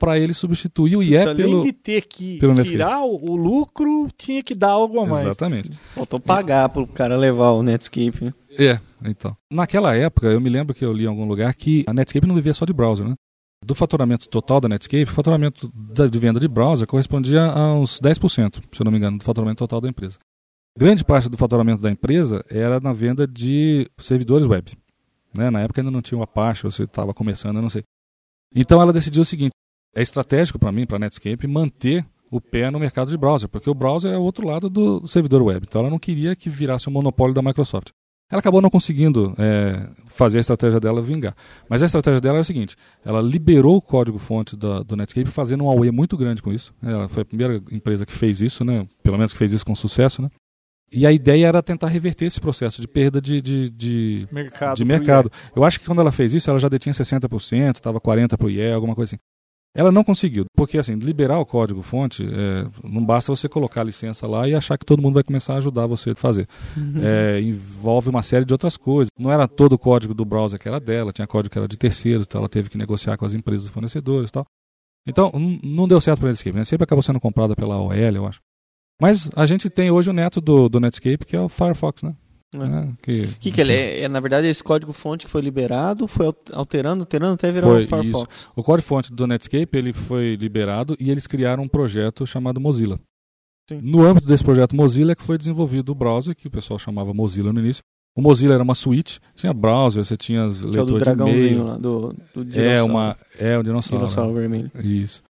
[0.00, 1.60] para ele substituir o IE Além pelo...
[1.60, 5.26] de ter que tirar o, o lucro, tinha que dar algo a mais.
[5.26, 5.70] Exatamente.
[5.94, 8.24] Faltou pagar pro cara levar o Netscape.
[8.24, 8.34] né?
[8.58, 9.36] É, então.
[9.52, 12.34] Naquela época, eu me lembro que eu li em algum lugar que a Netscape não
[12.34, 13.14] vivia só de browser, né?
[13.62, 18.00] Do faturamento total da Netscape, o faturamento da- de venda de browser correspondia a uns
[18.00, 20.18] 10%, se eu não me engano, do faturamento total da empresa.
[20.78, 24.72] Grande parte do faturamento da empresa era na venda de servidores web.
[25.34, 25.50] Né?
[25.50, 27.82] Na época ainda não tinha o Apache, você estava começando, eu não sei.
[28.54, 29.52] Então ela decidiu o seguinte:
[29.94, 33.68] é estratégico para mim, para a Netscape, manter o pé no mercado de browser, porque
[33.68, 35.66] o browser é o outro lado do servidor web.
[35.68, 37.90] Então ela não queria que virasse um monopólio da Microsoft.
[38.30, 41.34] Ela acabou não conseguindo é, fazer a estratégia dela vingar.
[41.68, 45.64] Mas a estratégia dela é a seguinte: ela liberou o código-fonte do, do, Netscape, fazendo
[45.64, 46.72] um AUE muito grande com isso.
[46.80, 48.86] Ela foi a primeira empresa que fez isso, né?
[49.02, 50.22] pelo menos que fez isso com sucesso.
[50.22, 50.30] Né?
[50.92, 54.76] E a ideia era tentar reverter esse processo de perda de, de, de mercado.
[54.76, 55.32] De mercado.
[55.54, 58.50] Eu acho que quando ela fez isso, ela já detinha 60%, estava 40% para o
[58.50, 59.20] IE, alguma coisa assim.
[59.74, 64.26] Ela não conseguiu, porque assim, liberar o código-fonte, é, não basta você colocar a licença
[64.26, 66.48] lá e achar que todo mundo vai começar a ajudar você a fazer.
[66.76, 67.00] Uhum.
[67.04, 69.10] É, envolve uma série de outras coisas.
[69.16, 71.76] Não era todo o código do browser que era dela, tinha código que era de
[71.76, 74.44] terceiros, então ela teve que negociar com as empresas fornecedoras e tal.
[75.06, 76.56] Então, não deu certo para a Netscape.
[76.56, 76.64] Né?
[76.64, 78.40] Sempre acabou sendo comprada pela OL, eu acho.
[79.00, 82.14] Mas a gente tem hoje o neto do, do Netscape, que é o Firefox, né?
[82.52, 82.92] É.
[83.00, 87.02] que, que, que ele é, é, na verdade, esse código-fonte que foi liberado, foi alterando,
[87.02, 88.34] alterando até virar foi, o Firefox.
[88.34, 88.50] Isso.
[88.56, 92.98] O código-fonte do Netscape ele foi liberado e eles criaram um projeto chamado Mozilla.
[93.68, 93.80] Sim.
[93.80, 97.14] No âmbito desse projeto Mozilla é que foi desenvolvido o browser, que o pessoal chamava
[97.14, 97.82] Mozilla no início.
[98.16, 101.64] O Mozilla era uma suíte, tinha browser, você tinha as leitores é o do dragãozinho
[101.64, 104.04] lá, do, do É, uma, é o dinossauro.
[104.04, 104.70] Dinossauro vermelho.
[104.82, 105.22] Isso.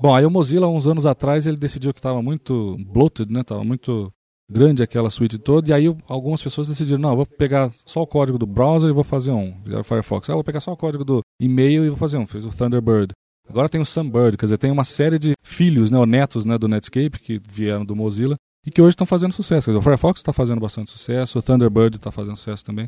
[0.00, 3.42] Bom, aí o Mozilla, uns anos atrás, ele decidiu que estava muito bloated, né?
[3.42, 4.10] Estava muito
[4.52, 8.38] grande aquela suíte toda, e aí algumas pessoas decidiram, não, vou pegar só o código
[8.38, 10.30] do browser e vou fazer um, o Firefox.
[10.30, 13.12] Ah, vou pegar só o código do e-mail e vou fazer um, fez o Thunderbird.
[13.48, 16.56] Agora tem o Sunbird, quer dizer, tem uma série de filhos, né, ou netos né,
[16.56, 19.70] do Netscape, que vieram do Mozilla, e que hoje estão fazendo sucesso.
[19.70, 22.86] Dizer, o Firefox está fazendo bastante sucesso, o Thunderbird está fazendo sucesso também.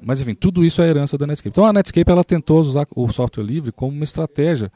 [0.00, 1.48] Mas enfim, tudo isso é herança da Netscape.
[1.48, 4.70] Então a Netscape ela tentou usar o software livre como uma estratégia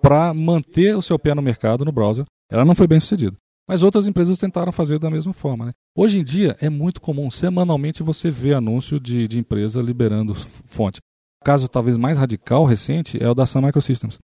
[0.00, 2.24] para manter o seu pé no mercado no browser.
[2.50, 3.36] Ela não foi bem sucedida.
[3.68, 5.66] Mas outras empresas tentaram fazer da mesma forma.
[5.66, 5.72] Né?
[5.96, 10.98] Hoje em dia é muito comum, semanalmente você vê anúncio de, de empresa liberando fonte.
[11.40, 14.18] O caso talvez mais radical, recente, é o da Sun Microsystems.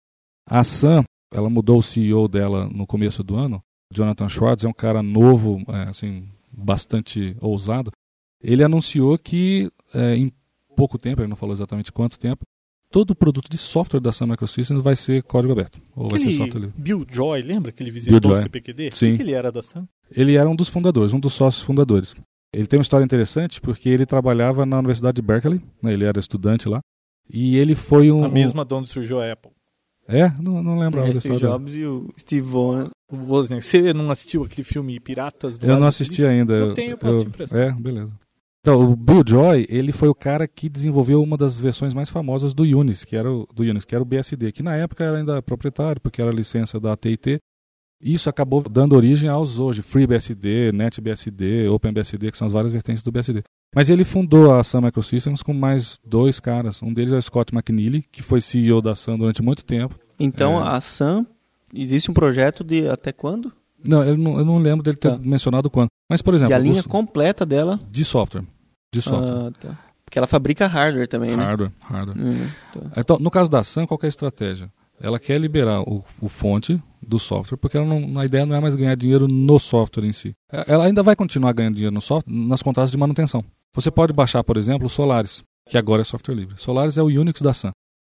[0.45, 3.61] A Sun, ela mudou o CEO dela no começo do ano.
[3.93, 7.91] Jonathan Schwartz é um cara novo, é, assim, bastante ousado.
[8.41, 10.31] Ele anunciou que é, em
[10.75, 12.45] pouco tempo, ele não falou exatamente quanto tempo,
[12.89, 15.81] todo produto de software da Sun Microsystems vai ser código aberto.
[15.95, 16.75] Ou Aquele vai ser software livre.
[16.77, 18.91] Bill Joy, lembra que ele visitou o CPQD?
[18.91, 19.13] Sim.
[19.13, 19.87] O que ele era da Sun?
[20.11, 22.15] Ele era um dos fundadores, um dos sócios fundadores.
[22.53, 26.19] Ele tem uma história interessante porque ele trabalhava na Universidade de Berkeley, né, ele era
[26.19, 26.81] estudante lá,
[27.29, 28.23] e ele foi um...
[28.23, 29.51] A mesma de onde surgiu a Apple.
[30.09, 30.33] É?
[30.41, 31.01] Não, não lembro.
[31.01, 32.47] É, Steve Jobs e o Steve
[33.11, 33.63] Wozniak.
[33.63, 33.69] O.
[33.69, 36.53] Você não assistiu aquele filme Piratas do Eu não assisti ainda.
[36.53, 37.59] Eu tenho, posso eu, te emprestar.
[37.59, 38.17] É, beleza.
[38.69, 42.53] Então, o Bill Joy, ele foi o cara que desenvolveu uma das versões mais famosas
[42.53, 45.17] do Unix, que era o, do Unix, que era o BSD, que na época era
[45.17, 47.39] ainda proprietário, porque era licença da AT&T.
[47.99, 53.11] Isso acabou dando origem aos hoje FreeBSD, NetBSD, OpenBSD, que são as várias vertentes do
[53.11, 53.41] BSD.
[53.75, 56.79] Mas ele fundou a Sun Microsystems com mais dois caras.
[56.83, 59.97] Um deles é o Scott McNeely, que foi CEO da Sun durante muito tempo.
[60.19, 60.75] Então, é...
[60.75, 61.25] a Sun,
[61.73, 63.51] existe um projeto de até quando?
[63.83, 65.17] Não, eu não, eu não lembro dele ter tá.
[65.17, 65.87] mencionado quando.
[66.07, 66.53] Mas, por exemplo.
[66.53, 66.85] E a linha os...
[66.85, 67.79] completa dela?
[67.89, 68.43] De software.
[68.93, 69.47] De software.
[69.47, 69.77] Ah, tá.
[70.03, 71.43] Porque ela fabrica hardware também, né?
[71.43, 72.17] Hardware, hardware.
[72.17, 72.81] Hum, tá.
[72.97, 74.71] Então, no caso da Sun, qual é a estratégia?
[74.99, 78.59] Ela quer liberar o, o fonte do software, porque ela não, a ideia não é
[78.59, 80.33] mais ganhar dinheiro no software em si.
[80.51, 83.43] Ela ainda vai continuar ganhando dinheiro no software nas contratos de manutenção.
[83.73, 86.55] Você pode baixar, por exemplo, o Solaris, que agora é software livre.
[86.57, 87.71] Solaris é o Unix da Sun,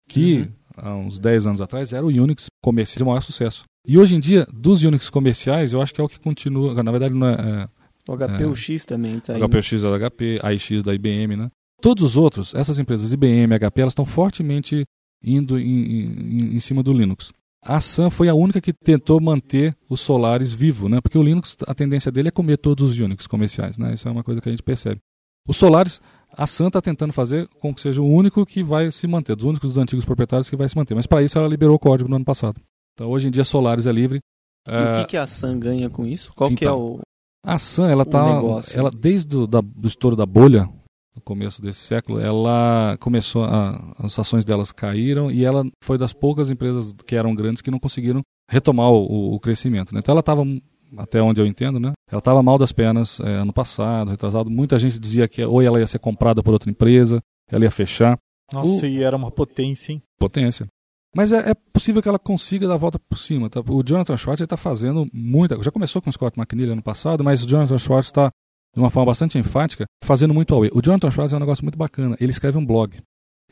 [0.09, 0.49] que uhum.
[0.77, 3.65] há uns 10 anos atrás era o Unix comercial de maior sucesso.
[3.87, 6.83] E hoje em dia, dos Unix comerciais, eu acho que é o que continua.
[6.83, 7.35] Na verdade, não é.
[7.35, 7.69] é
[8.09, 9.43] o HPUX é, também está aí.
[9.43, 11.51] O HPUX é da HP, AIX da IBM, né?
[11.81, 14.85] Todos os outros, essas empresas IBM, HP, elas estão fortemente
[15.23, 17.33] indo em, em, em, cima do Linux.
[17.63, 21.01] A Sun foi a única que tentou manter o Solaris vivo, né?
[21.01, 23.95] Porque o Linux, a tendência dele é comer todos os Unix comerciais, né?
[23.95, 25.01] Isso é uma coisa que a gente percebe.
[25.49, 26.01] O Solaris,
[26.33, 29.45] a Sun está tentando fazer com que seja o único que vai se manter, dos
[29.45, 30.95] únicos dos antigos proprietários que vai se manter.
[30.95, 32.61] Mas para isso ela liberou o código no ano passado.
[32.95, 34.21] Então hoje em dia Solaris é livre.
[34.67, 34.93] E é...
[34.93, 36.33] o que, que a Sun ganha com isso?
[36.35, 37.01] Qual então, que é então, o
[37.45, 38.25] A Sun, ela tá,
[38.75, 40.67] ela desde o da, do estouro da bolha,
[41.15, 46.13] no começo desse século, ela começou a, as ações delas caíram e ela foi das
[46.13, 49.95] poucas empresas que eram grandes que não conseguiram retomar o, o crescimento.
[49.95, 50.01] Né?
[50.01, 50.43] Então ela estava
[50.97, 51.93] até onde eu entendo, né?
[52.11, 54.51] Ela estava mal das pernas é, ano passado, retrasado.
[54.51, 58.17] Muita gente dizia que ou ela ia ser comprada por outra empresa, ela ia fechar.
[58.53, 58.89] Nossa, o...
[58.89, 60.03] e era uma potência, hein?
[60.19, 60.67] Potência.
[61.15, 63.49] Mas é, é, possível que ela consiga dar a volta por cima.
[63.49, 63.61] Tá?
[63.61, 65.61] O Jonathan Schwartz está fazendo muita.
[65.63, 68.31] Já começou com o Scott McNeil ano passado, mas o Jonathan Schwartz está,
[68.75, 70.71] de uma forma bastante enfática, fazendo muito away.
[70.75, 72.17] O Jonathan Schwartz é um negócio muito bacana.
[72.21, 72.99] Ele escreve um blog.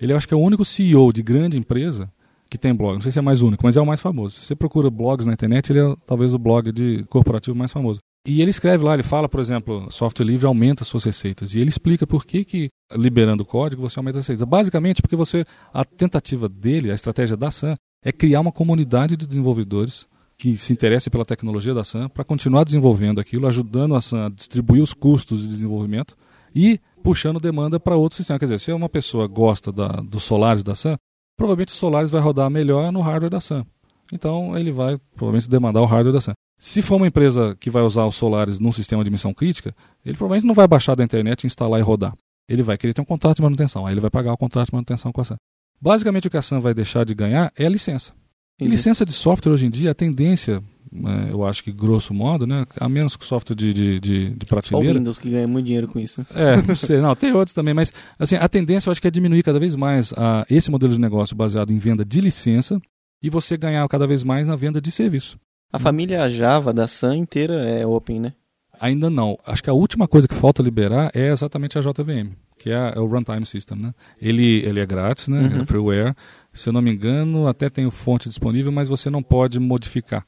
[0.01, 2.11] Ele acho que é o único CEO de grande empresa
[2.51, 2.95] que tem blog.
[2.95, 4.35] Não sei se é mais único, mas é o mais famoso.
[4.35, 8.01] Se você procura blogs na internet, ele é talvez o blog de corporativo mais famoso.
[8.27, 11.55] E ele escreve lá, ele fala, por exemplo, software livre aumenta suas receitas.
[11.55, 14.47] E ele explica por que, que liberando o código você aumenta as receitas.
[14.47, 19.27] Basicamente porque você, a tentativa dele, a estratégia da SAM, é criar uma comunidade de
[19.27, 20.07] desenvolvedores
[20.39, 24.29] que se interessem pela tecnologia da SAM para continuar desenvolvendo aquilo, ajudando a SAM a
[24.29, 26.17] distribuir os custos de desenvolvimento
[26.55, 28.39] e puxando demanda para outro sistema.
[28.39, 30.97] Quer dizer, se uma pessoa gosta da, dos Solaris da SAM,
[31.37, 33.67] provavelmente o Solaris vai rodar melhor no hardware da SAM.
[34.13, 36.35] Então ele vai provavelmente demandar o hardware da SAM.
[36.63, 39.75] Se for uma empresa que vai usar os Solaris num sistema de missão crítica,
[40.07, 42.15] ele provavelmente não vai baixar da internet, instalar e rodar.
[42.49, 44.75] Ele vai querer ter um contrato de manutenção, aí ele vai pagar o contrato de
[44.75, 45.37] manutenção com a SAM.
[45.81, 48.13] Basicamente o que a SAM vai deixar de ganhar é a licença.
[48.61, 52.47] E licença de software hoje em dia, a tendência, né, eu acho que grosso modo,
[52.47, 55.01] né, a menos que software de, de, de, de Só o prateleira.
[55.01, 56.25] Windows que ganha muito dinheiro com isso.
[56.33, 59.11] É, não sei, não, tem outros também, mas assim, a tendência eu acho que é
[59.11, 62.79] diminuir cada vez mais a, esse modelo de negócio baseado em venda de licença
[63.21, 65.37] e você ganhar cada vez mais na venda de serviço.
[65.73, 68.33] A família Java da Sun inteira é open, né?
[68.81, 69.39] Ainda não.
[69.47, 72.99] Acho que a última coisa que falta liberar é exatamente a JVM, que é, é
[72.99, 73.79] o Runtime System.
[73.79, 73.95] Né?
[74.21, 75.41] Ele, ele é grátis, né?
[75.41, 75.63] Uhum.
[75.63, 76.15] é freeware.
[76.53, 80.27] Se eu não me engano, até tem o fonte disponível, mas você não pode modificar.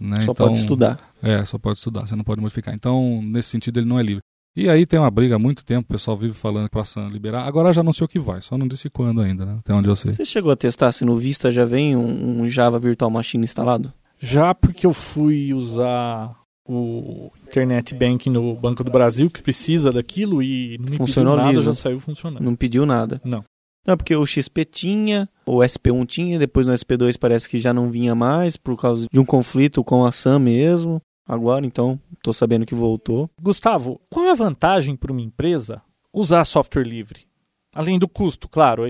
[0.00, 0.16] Né?
[0.22, 0.98] Só Então- pode estudar.
[1.22, 2.74] É, só pode estudar, você não pode modificar.
[2.74, 4.22] Então, nesse sentido, ele não é livre.
[4.54, 7.08] E aí tem uma briga há muito tempo, o pessoal vive falando para a Sun
[7.08, 7.46] liberar.
[7.46, 9.56] Agora já anunciou que vai, só não disse quando ainda, né?
[9.60, 10.12] Até onde eu sei.
[10.12, 13.90] Você chegou a testar se no Vista já vem um, um Java Virtual Machine instalado?
[14.22, 20.40] Já porque eu fui usar o Internet Banking no Banco do Brasil, que precisa daquilo,
[20.40, 21.64] e não Funcionou pediu nada, liso.
[21.64, 22.42] já saiu funcionando.
[22.42, 23.20] Não pediu nada.
[23.24, 23.44] Não.
[23.84, 27.90] Não, porque o XP tinha, o SP1 tinha, depois no SP2 parece que já não
[27.90, 31.00] vinha mais por causa de um conflito com a SAM mesmo.
[31.26, 33.28] Agora, então, tô sabendo que voltou.
[33.40, 35.82] Gustavo, qual é a vantagem para uma empresa
[36.14, 37.26] usar software livre?
[37.74, 38.84] Além do custo, claro,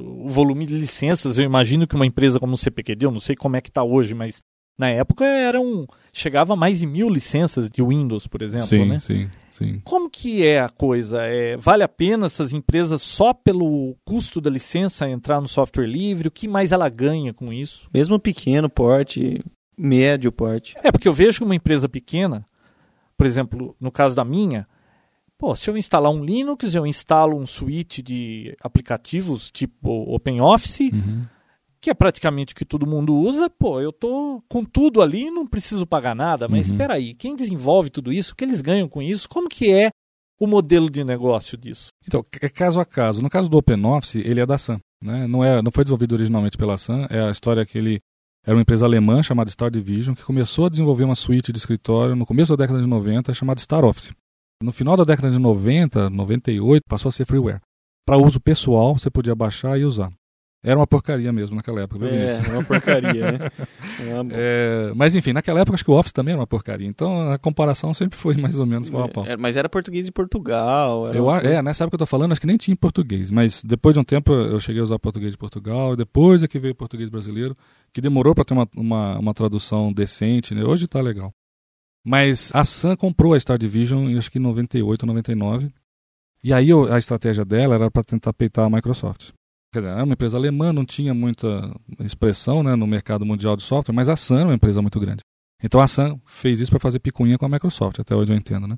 [0.00, 3.36] o volume de licenças, eu imagino que uma empresa como o CPQD, eu não sei
[3.36, 4.42] como é que está hoje, mas
[4.78, 8.98] na época eram chegava a mais de mil licenças de Windows, por exemplo, sim, né?
[8.98, 9.80] sim, sim.
[9.84, 11.22] Como que é a coisa?
[11.22, 16.28] É, vale a pena essas empresas só pelo custo da licença entrar no software livre?
[16.28, 17.88] O que mais ela ganha com isso?
[17.92, 19.42] Mesmo pequeno porte,
[19.76, 20.76] médio porte.
[20.82, 22.44] É porque eu vejo que uma empresa pequena,
[23.16, 24.66] por exemplo, no caso da minha,
[25.38, 31.24] pô, se eu instalar um Linux, eu instalo um suite de aplicativos tipo OpenOffice, Uhum.
[31.82, 35.46] Que é praticamente o que todo mundo usa, pô, eu tô com tudo ali, não
[35.46, 36.72] preciso pagar nada, mas Uhum.
[36.74, 39.28] espera aí, quem desenvolve tudo isso, o que eles ganham com isso?
[39.28, 39.90] Como que é
[40.40, 41.88] o modelo de negócio disso?
[42.06, 43.20] Então, é caso a caso.
[43.20, 44.78] No caso do OpenOffice, ele é da Sun.
[45.02, 45.26] Né?
[45.26, 47.04] Não, é, não foi desenvolvido originalmente pela Sun.
[47.10, 47.98] É a história que ele
[48.46, 52.14] era uma empresa alemã chamada Star Division, que começou a desenvolver uma suíte de escritório
[52.14, 54.12] no começo da década de 90 chamada Star Office.
[54.62, 57.60] No final da década de 90, 98, passou a ser freeware.
[58.06, 60.12] Para uso pessoal, você podia baixar e usar.
[60.64, 62.48] Era uma porcaria mesmo naquela época, viu, É, Vinícius?
[62.48, 63.38] é uma porcaria, né?
[64.32, 66.86] É mas enfim, naquela época acho que o Office também era uma porcaria.
[66.86, 69.26] Então a comparação sempre foi mais ou menos pau a pau.
[69.26, 71.12] É, mas era português de Portugal.
[71.12, 73.30] Eu, uma é, nessa época que eu tô falando, acho que nem tinha em português,
[73.30, 76.58] mas depois de um tempo eu cheguei a usar português de Portugal, depois é que
[76.58, 77.56] veio português brasileiro,
[77.92, 80.64] que demorou para ter uma, uma, uma tradução decente, né?
[80.64, 81.32] Hoje tá legal.
[82.04, 85.70] Mas a Sun comprou a Star Division, em, acho que em 98, 99,
[86.42, 89.30] e aí a estratégia dela era para tentar peitar a Microsoft.
[89.72, 93.62] Quer dizer, era uma empresa alemã, não tinha muita expressão né, no mercado mundial de
[93.62, 95.20] software, mas a Sun é uma empresa muito grande.
[95.64, 98.66] Então a Sun fez isso para fazer picuinha com a Microsoft, até hoje eu entendo,
[98.66, 98.76] né?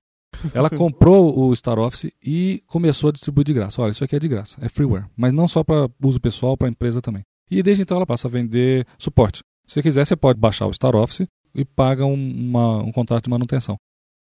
[0.53, 3.81] Ela comprou o Star Office e começou a distribuir de graça.
[3.83, 6.69] Olha, isso aqui é de graça, é freeware, mas não só para uso pessoal, para
[6.69, 7.23] empresa também.
[7.51, 9.41] E desde então ela passa a vender suporte.
[9.67, 13.25] Se você quiser, você pode baixar o Star Office e paga um, uma- um contrato
[13.25, 13.77] de manutenção.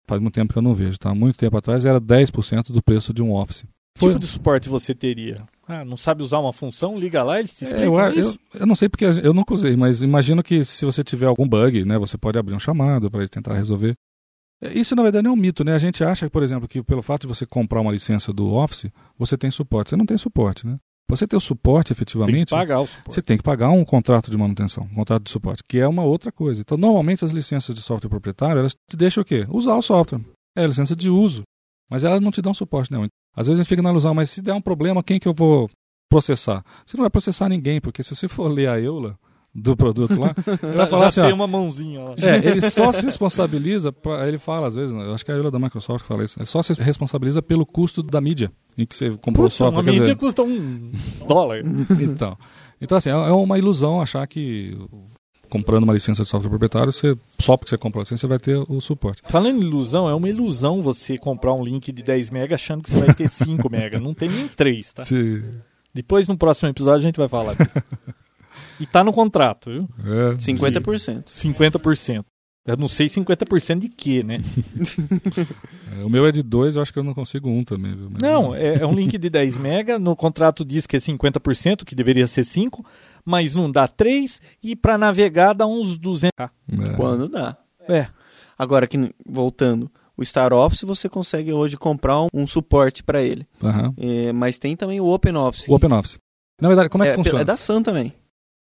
[0.06, 1.14] Faz muito tempo que eu não vejo, tá?
[1.14, 3.64] Muito tempo atrás era 10% do preço de um Office.
[3.94, 5.44] Que tipo de suporte você teria?
[5.66, 6.98] Ah, não sabe usar uma função?
[6.98, 8.38] Liga lá, eles te É, explicam eu, eu, isso?
[8.54, 11.84] eu não sei porque eu nunca usei, mas imagino que se você tiver algum bug,
[11.84, 13.94] né, você pode abrir um chamado para tentar resolver.
[14.62, 15.74] É, Isso na verdade é um mito, né?
[15.74, 18.86] A gente acha, por exemplo, que pelo fato de você comprar uma licença do Office,
[19.18, 19.90] você tem suporte.
[19.90, 20.78] Você não tem suporte, né?
[21.08, 23.14] Pra Você ter o suporte Tem que efetivamente, pagar o suporte.
[23.14, 26.04] você tem que pagar um contrato de manutenção, um contrato de suporte, que é uma
[26.04, 26.60] outra coisa.
[26.60, 29.44] Então, normalmente as licenças de software proprietário, elas te deixam o quê?
[29.50, 30.20] Usar o software.
[30.56, 31.42] É a licença de uso.
[31.92, 33.02] Mas elas não te dão suporte, não.
[33.36, 35.34] Às vezes a gente fica na ilusão, mas se der um problema, quem que eu
[35.34, 35.68] vou
[36.10, 36.64] processar?
[36.86, 39.18] Você não vai processar ninguém, porque se você for ler a EULA
[39.54, 42.14] do produto lá, ele vai falar Já assim, tem ó, uma mãozinha lá.
[42.16, 45.34] é, ele só se responsabiliza, pra, ele fala às vezes, né, eu acho que é
[45.34, 48.86] a EULA da Microsoft fala isso, ele só se responsabiliza pelo custo da mídia em
[48.86, 49.76] que você comprou Putz, o software.
[49.80, 50.90] uma mídia dizer, custa um
[51.28, 51.58] dólar.
[52.00, 52.38] então,
[52.80, 54.74] então assim, é é uma ilusão achar que
[55.52, 58.38] comprando uma licença de software proprietário, você, só porque você comprou a licença, você vai
[58.38, 59.20] ter o suporte.
[59.28, 62.88] Falando em ilusão, é uma ilusão você comprar um link de 10 mega achando que
[62.90, 64.00] você vai ter 5 mega.
[64.00, 65.02] Não tem nem 3, tá?
[65.92, 67.70] Depois, no próximo episódio, a gente vai falar disso.
[68.80, 69.88] E tá no contrato, viu?
[70.04, 71.24] É, 50%.
[71.26, 72.24] 50%.
[72.64, 74.40] Eu não sei 50% de quê, né?
[75.98, 77.94] É, o meu é de 2, eu acho que eu não consigo um também.
[77.94, 78.08] Viu?
[78.10, 81.84] Mas- Não, é, é um link de 10 mega, no contrato diz que é 50%,
[81.84, 82.84] que deveria ser 5,
[83.24, 86.30] mas não dá 3 e para navegar dá uns 200.
[86.40, 86.48] É.
[86.96, 87.56] Quando dá.
[87.88, 88.06] É.
[88.58, 93.46] Agora, que, voltando, o Star Office você consegue hoje comprar um, um suporte para ele.
[93.62, 93.94] Aham.
[93.96, 95.70] É, mas tem também o OpenOffice.
[95.70, 96.18] O OpenOffice.
[96.60, 97.40] Na verdade, como é que é, funciona?
[97.40, 98.14] é da Sun também.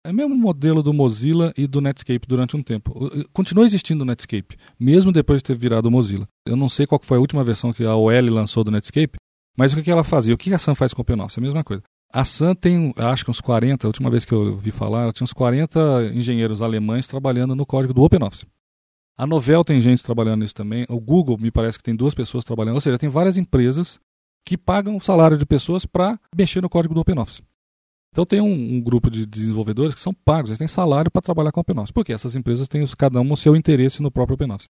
[0.05, 3.09] É o mesmo modelo do Mozilla e do Netscape durante um tempo.
[3.31, 6.27] Continua existindo o Netscape, mesmo depois de ter virado o Mozilla.
[6.45, 9.17] Eu não sei qual que foi a última versão que a OL lançou do Netscape,
[9.57, 10.33] mas o que, que ela fazia?
[10.33, 11.39] O que a Sun faz com o OpenOffice?
[11.39, 11.83] É a mesma coisa.
[12.15, 15.25] A Sun tem, acho que uns 40, a última vez que eu ouvi falar, tinha
[15.25, 18.45] uns 40 engenheiros alemães trabalhando no código do OpenOffice.
[19.17, 20.85] A Novell tem gente trabalhando nisso também.
[20.89, 22.75] O Google me parece que tem duas pessoas trabalhando.
[22.75, 23.99] Ou seja, tem várias empresas
[24.45, 27.41] que pagam o salário de pessoas para mexer no código do OpenOffice.
[28.11, 31.51] Então tem um, um grupo de desenvolvedores que são pagos, eles têm salário para trabalhar
[31.51, 34.35] com o OpenOffice, porque essas empresas têm os- cada uma o seu interesse no próprio
[34.35, 34.67] OpenOffice.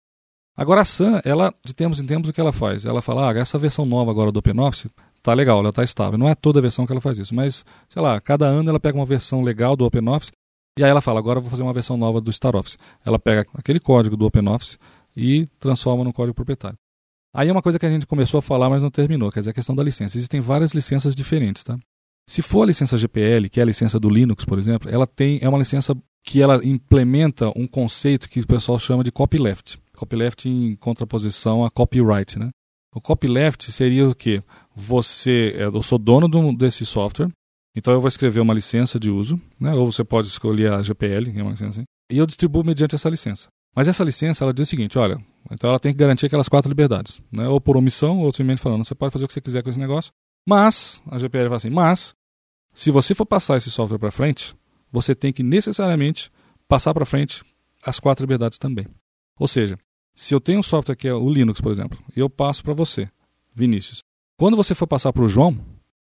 [0.57, 2.84] Agora a Sun, ela, de tempos em tempos, o que ela faz?
[2.84, 4.91] Ela fala, ah, essa versão nova agora do OpenOffice
[5.22, 6.18] tá legal, ela tá estável.
[6.18, 8.96] Não é toda versão que ela faz isso, mas, sei lá, cada ano ela pega
[8.96, 10.32] uma versão legal do OpenOffice
[10.78, 12.76] e aí ela fala, agora eu vou fazer uma versão nova do StarOffice.
[13.04, 14.78] Ela pega aquele código do OpenOffice
[15.16, 16.78] e transforma no código proprietário.
[17.34, 19.50] Aí é uma coisa que a gente começou a falar, mas não terminou, quer dizer,
[19.50, 20.16] a questão da licença.
[20.16, 21.76] Existem várias licenças diferentes, tá?
[22.28, 25.38] Se for a licença GPL, que é a licença do Linux, por exemplo, ela tem
[25.42, 29.78] é uma licença que ela implementa um conceito que o pessoal chama de copyleft.
[29.96, 32.50] Copyleft em contraposição a copyright, né?
[32.94, 34.42] O copyleft seria o quê?
[34.81, 37.29] Você, é, eu sou dono do- desse software,
[37.76, 39.74] então eu vou escrever uma licença de uso, né?
[39.74, 43.09] Ou você pode escolher a GPL, que é uma licença e eu distribuo mediante essa
[43.09, 43.49] licença.
[43.74, 45.18] Mas essa licença, ela diz o seguinte, olha,
[45.51, 47.47] então ela tem que garantir aquelas quatro liberdades, né?
[47.49, 49.79] Ou por omissão, ou simplesmente falando, você pode fazer o que você quiser com esse
[49.79, 50.11] negócio,
[50.47, 52.14] mas, a GPL fala assim, mas,
[52.72, 54.55] se você for passar esse software para frente,
[54.91, 56.31] você tem que necessariamente
[56.66, 57.43] passar para frente
[57.83, 58.87] as quatro liberdades também.
[59.39, 59.76] Ou seja,
[60.14, 62.72] se eu tenho um software que é o Linux, por exemplo, e eu passo para
[62.72, 63.09] você,
[63.55, 64.03] Vinícius,
[64.39, 65.59] quando você for passar para o João,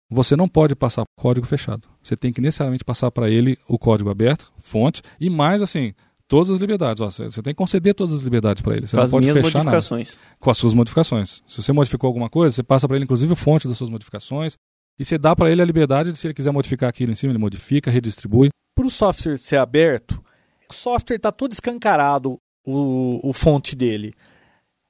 [0.09, 1.88] você não pode passar código fechado.
[2.03, 5.93] Você tem que necessariamente passar para ele o código aberto, fonte, e mais assim,
[6.28, 7.01] todas as liberdades.
[7.01, 8.86] Ó, você tem que conceder todas as liberdades para ele.
[8.86, 10.19] Você Com não as pode minhas fechar nada modificações.
[10.39, 11.41] com as suas modificações.
[11.47, 14.55] Se você modificou alguma coisa, você passa para ele inclusive a fonte das suas modificações
[14.99, 17.32] e você dá para ele a liberdade de se ele quiser modificar aquilo em cima,
[17.32, 18.49] ele modifica, redistribui.
[18.76, 20.24] Para o software ser aberto,
[20.69, 24.13] o software está todo escancarado, o, o fonte dele.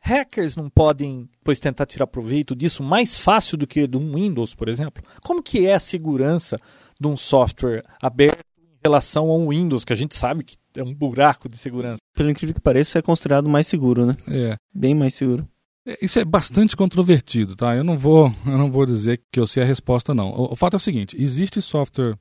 [0.01, 4.55] Hackers não podem, pois, tentar tirar proveito disso mais fácil do que de um Windows,
[4.55, 5.03] por exemplo?
[5.23, 6.57] Como que é a segurança
[6.99, 10.83] de um software aberto em relação a um Windows, que a gente sabe que é
[10.83, 11.97] um buraco de segurança?
[12.15, 14.13] Pelo incrível que pareça, é considerado mais seguro, né?
[14.27, 14.57] É.
[14.73, 15.47] Bem mais seguro.
[15.85, 17.75] É, Isso é bastante controvertido, tá?
[17.75, 20.29] Eu não vou, eu não vou dizer que eu sei a resposta, não.
[20.31, 22.17] O, o fato é o seguinte: existe software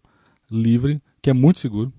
[0.51, 1.93] livre que é muito seguro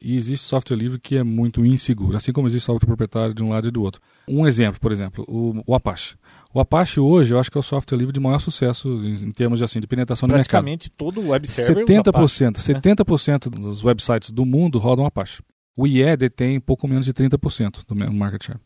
[0.00, 3.50] e existe software livre que é muito inseguro, assim como existe software proprietário de um
[3.50, 4.00] lado e do outro.
[4.28, 6.16] Um exemplo, por exemplo, o, o Apache.
[6.52, 9.32] O Apache hoje, eu acho que é o software livre de maior sucesso em, em
[9.32, 10.62] termos de, assim, de penetração no mercado.
[10.62, 12.44] Praticamente todo web server usa Apache.
[12.44, 15.42] 70%, 70% dos websites do mundo rodam Apache.
[15.76, 18.60] O IE detém pouco menos de 30% do market share.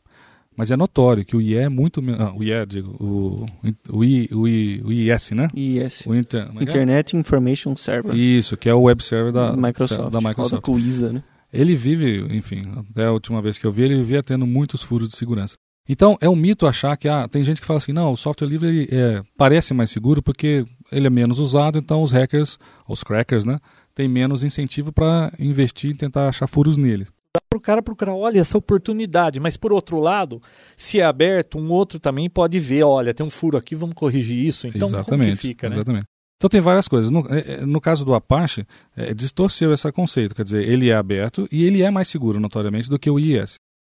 [0.56, 2.20] Mas é notório que o IE é muito menos.
[2.20, 3.46] Ah, o IE, digo, o,
[3.90, 5.48] o, I, o, I, o IS, né?
[5.54, 6.06] IS.
[6.06, 6.62] O Inter, é é?
[6.62, 8.14] Internet Information Server.
[8.14, 10.10] Isso, que é o web server da Microsoft.
[10.10, 10.62] Da Microsoft.
[10.62, 11.22] com o ISA, né?
[11.52, 15.08] Ele vive, enfim, até a última vez que eu vi, ele vivia tendo muitos furos
[15.08, 15.54] de segurança.
[15.88, 18.48] Então, é um mito achar que, ah, tem gente que fala assim, não, o software
[18.48, 23.44] livre é, parece mais seguro porque ele é menos usado, então os hackers, os crackers,
[23.44, 23.58] né,
[23.94, 27.06] têm menos incentivo para investir e tentar achar furos nele.
[27.48, 29.40] Para o cara procurar, olha, essa oportunidade.
[29.40, 30.40] Mas por outro lado,
[30.76, 34.46] se é aberto, um outro também pode ver, olha, tem um furo aqui, vamos corrigir
[34.46, 34.66] isso.
[34.66, 35.76] Então, como exatamente, que fica, né?
[35.76, 36.06] exatamente.
[36.36, 37.10] Então tem várias coisas.
[37.10, 38.66] No, é, é, no caso do Apache,
[38.96, 40.34] é, distorceu esse conceito.
[40.34, 43.54] Quer dizer, ele é aberto e ele é mais seguro, notoriamente, do que o IIS.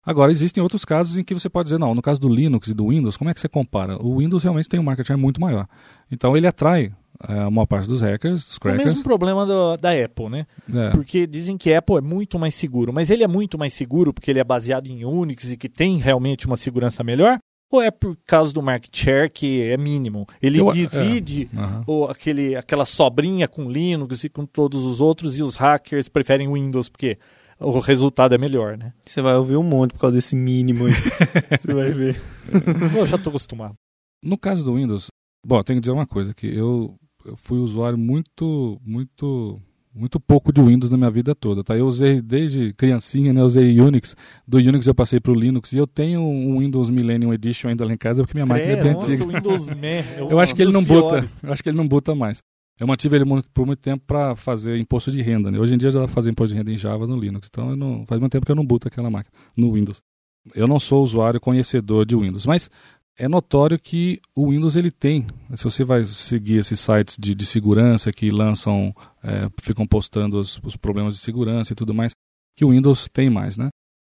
[0.05, 2.75] Agora, existem outros casos em que você pode dizer, não, no caso do Linux e
[2.75, 3.97] do Windows, como é que você compara?
[3.97, 5.67] O Windows realmente tem um market share muito maior.
[6.11, 8.89] Então ele atrai a maior parte dos hackers, dos O crackers.
[8.91, 10.47] mesmo problema do- da Apple, né?
[10.73, 10.91] É.
[10.91, 12.93] Porque dizem que a Apple é muito mais seguro.
[12.93, 15.99] Mas ele é muito mais seguro porque ele é baseado em Unix e que tem
[15.99, 17.39] realmente uma segurança melhor?
[17.73, 20.27] Ou é por causa do market share que é mínimo?
[20.41, 21.83] Ele Eu- divide Aham.
[21.87, 26.53] ou aquele, aquela sobrinha com Linux e com todos os outros e os hackers preferem
[26.53, 27.19] Windows porque
[27.59, 28.93] o resultado é melhor, né?
[29.07, 30.93] Você vai ouvir um monte por causa desse mínimo aí.
[31.63, 32.21] Você vai ver.
[32.97, 33.75] Eu já estou acostumado.
[34.23, 35.07] No caso do Windows,
[35.45, 36.95] bom, tenho que dizer uma coisa, que eu,
[37.25, 39.61] eu fui usuário muito, muito,
[39.95, 41.77] muito pouco de Windows na minha vida toda, tá?
[41.77, 43.41] Eu usei desde criancinha, né?
[43.41, 44.17] Eu usei Unix,
[44.47, 47.85] do Unix eu passei para o Linux e eu tenho um Windows Millennium Edition ainda
[47.85, 49.27] lá em casa porque minha máquina é bem nossa, antiga.
[49.27, 51.37] Windows é Eu um acho que ele não buta, piores.
[51.43, 52.43] eu acho que ele não buta mais.
[52.79, 55.49] Eu mantive ele por muito tempo para fazer imposto de renda.
[55.51, 55.59] Né?
[55.61, 58.05] Hoje em dia já fazer imposto de renda em Java no Linux, então eu não,
[58.05, 60.03] faz muito tempo que eu não buto aquela máquina no Windows.
[60.55, 62.69] Eu não sou usuário conhecedor de Windows, mas
[63.19, 65.27] é notório que o Windows ele tem.
[65.55, 70.61] Se você vai seguir esses sites de, de segurança que lançam, é, ficam postando os,
[70.65, 72.13] os, problemas de segurança e tudo mais,
[72.57, 73.69] que o Windows tem mais, né?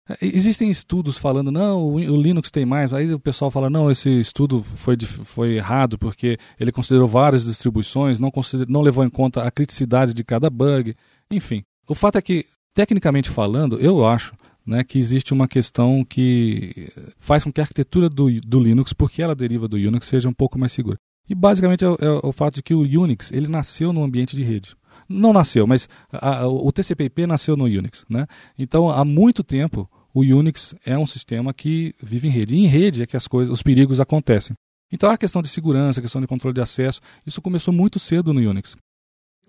[0.10, 3.90] É, existem estudos falando, não, o, o Linux tem mais, aí o pessoal fala, não,
[3.90, 8.32] esse estudo foi, foi errado porque ele considerou várias distribuições, não,
[8.68, 10.96] não levou em conta a criticidade de cada bug,
[11.30, 11.64] enfim.
[11.88, 14.34] O fato é que, tecnicamente falando, eu acho
[14.66, 19.22] né, que existe uma questão que faz com que a arquitetura do, do Linux, porque
[19.22, 20.98] ela deriva do Unix, seja um pouco mais segura.
[21.30, 24.44] E basicamente é, é o fato de que o Unix ele nasceu no ambiente de
[24.44, 24.76] rede.
[25.08, 28.06] Não nasceu, mas a, o TCP/IP nasceu no Unix.
[28.10, 28.26] Né?
[28.58, 32.56] Então, há muito tempo, o Unix é um sistema que vive em rede.
[32.56, 34.56] E em rede é que as coisas, os perigos acontecem.
[34.92, 38.34] Então, a questão de segurança, a questão de controle de acesso, isso começou muito cedo
[38.34, 38.76] no Unix.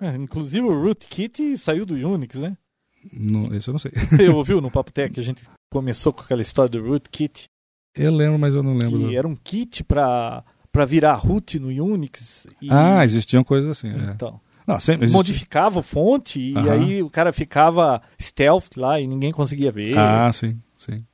[0.00, 2.56] É, inclusive o rootkit saiu do Unix, né?
[3.12, 3.92] Não, esse eu não sei.
[3.92, 7.44] Você ouviu no Papo Tech que a gente começou com aquela história do rootkit?
[7.94, 9.14] Eu lembro, mas eu não lembro.
[9.14, 10.44] Era um kit para
[10.86, 12.46] virar root no Unix.
[12.60, 12.68] E...
[12.70, 13.88] Ah, existiam coisas assim.
[13.88, 14.12] É.
[14.14, 14.40] Então.
[14.66, 14.78] Não,
[15.12, 19.96] Modificava a fonte e aí o cara ficava stealth lá e ninguém conseguia ver.
[19.96, 21.04] Ah, sim, sim.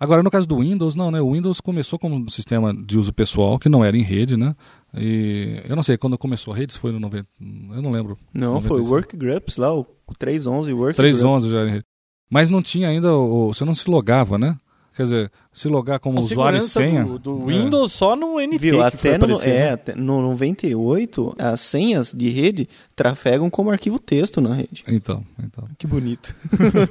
[0.00, 1.20] Agora, no caso do Windows, não, né?
[1.20, 4.56] O Windows começou como um sistema de uso pessoal, que não era em rede, né?
[4.94, 7.28] E eu não sei, quando começou a rede, se foi no 90.
[7.74, 8.18] Eu não lembro.
[8.32, 8.68] Não, 95.
[8.68, 9.86] foi o Workgroups lá, o
[10.18, 11.20] 3.11 Workgroups.
[11.20, 11.84] 3.11 já era em rede.
[12.30, 14.56] Mas não tinha ainda, o, você não se logava, né?
[14.94, 17.04] Quer dizer, se logar como a usuário e senha.
[17.04, 17.96] Do, do Windows é.
[17.96, 18.58] só no NT.
[18.58, 24.40] Viu, até, no, é, até no 98, as senhas de rede trafegam como arquivo texto
[24.40, 24.82] na rede.
[24.86, 25.66] Então, então.
[25.78, 26.34] Que bonito.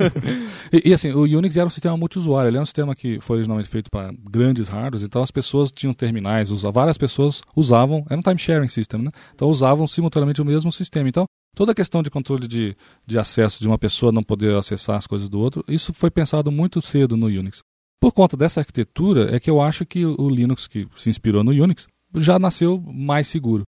[0.74, 2.50] e, e, assim, o Unix era um sistema multiusuário.
[2.50, 5.04] Ele é um sistema que foi originalmente feito para grandes hardwares.
[5.04, 8.04] Então as pessoas tinham terminais, usavam, várias pessoas usavam.
[8.10, 9.10] Era um time sharing system, né?
[9.36, 11.08] Então usavam simultaneamente o mesmo sistema.
[11.08, 11.26] Então
[11.56, 12.76] toda a questão de controle de,
[13.06, 16.52] de acesso de uma pessoa não poder acessar as coisas do outro, isso foi pensado
[16.52, 17.60] muito cedo no Unix.
[18.02, 21.52] Por conta dessa arquitetura, é que eu acho que o Linux, que se inspirou no
[21.52, 21.88] Unix,
[22.18, 23.64] já nasceu mais seguro.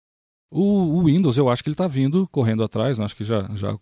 [0.52, 3.06] O, o Windows, eu acho que ele está vindo correndo atrás, né?
[3.06, 3.76] acho que já, já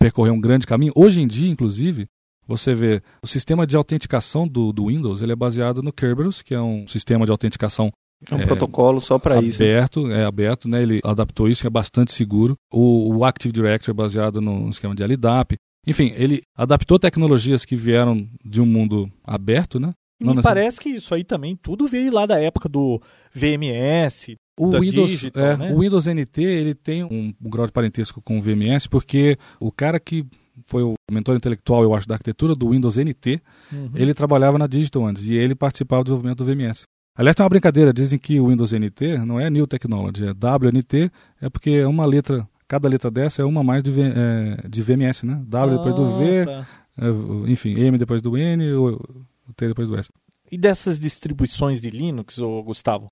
[0.00, 0.92] percorreu um grande caminho.
[0.94, 2.06] Hoje em dia, inclusive,
[2.46, 6.54] você vê o sistema de autenticação do, do Windows, ele é baseado no Kerberos, que
[6.54, 7.92] é um sistema de autenticação
[8.30, 9.62] é um é, protocolo só para isso.
[9.62, 10.82] Aberto, é aberto, né?
[10.82, 12.56] Ele adaptou isso, é bastante seguro.
[12.72, 15.56] O, o Active Directory é baseado no esquema de LDAP.
[15.88, 19.92] Enfim, ele adaptou tecnologias que vieram de um mundo aberto, né?
[20.20, 23.00] Não Me parece que isso aí também tudo veio lá da época do
[23.32, 25.72] VMS, o da Windows, Digital, é, né?
[25.72, 29.70] o Windows NT ele tem um, um grau de parentesco com o VMS porque o
[29.70, 30.26] cara que
[30.64, 33.40] foi o mentor intelectual, eu acho, da arquitetura do Windows NT,
[33.72, 33.90] uhum.
[33.94, 36.82] ele trabalhava na Digital antes e ele participava do desenvolvimento do VMS.
[37.16, 41.10] Aliás, tem uma brincadeira, dizem que o Windows NT não é New Technology, é WNT,
[41.40, 45.24] é porque é uma letra Cada letra dessa é uma mais de, é, de VMS,
[45.24, 45.42] né?
[45.46, 46.66] W depois do V, ah, tá.
[46.98, 48.98] É, enfim, M depois do N, o
[49.56, 50.10] T depois do S.
[50.52, 53.06] E dessas distribuições de Linux, ô Gustavo?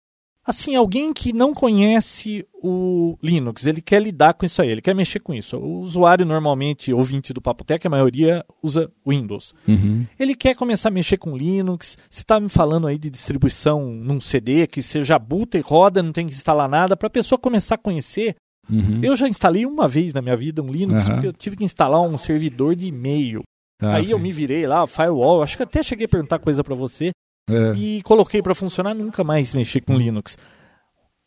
[0.47, 4.95] Assim, alguém que não conhece o Linux, ele quer lidar com isso aí, ele quer
[4.95, 5.57] mexer com isso.
[5.57, 9.53] O usuário normalmente, ouvinte do Papotec, a maioria usa Windows.
[9.67, 10.07] Uhum.
[10.17, 11.99] Ele quer começar a mexer com Linux.
[12.09, 16.01] Você está me falando aí de distribuição num CD, que você já buta e roda,
[16.01, 18.37] não tem que instalar nada, para a pessoa começar a conhecer
[18.69, 19.01] Uhum.
[19.03, 21.15] Eu já instalei uma vez na minha vida um Linux, uhum.
[21.15, 23.43] porque eu tive que instalar um servidor de e-mail.
[23.83, 24.13] Ah, Aí sim.
[24.13, 27.11] eu me virei lá, firewall, acho que até cheguei a perguntar coisa para você.
[27.49, 27.75] É.
[27.77, 30.37] E coloquei para funcionar, nunca mais mexi com Linux.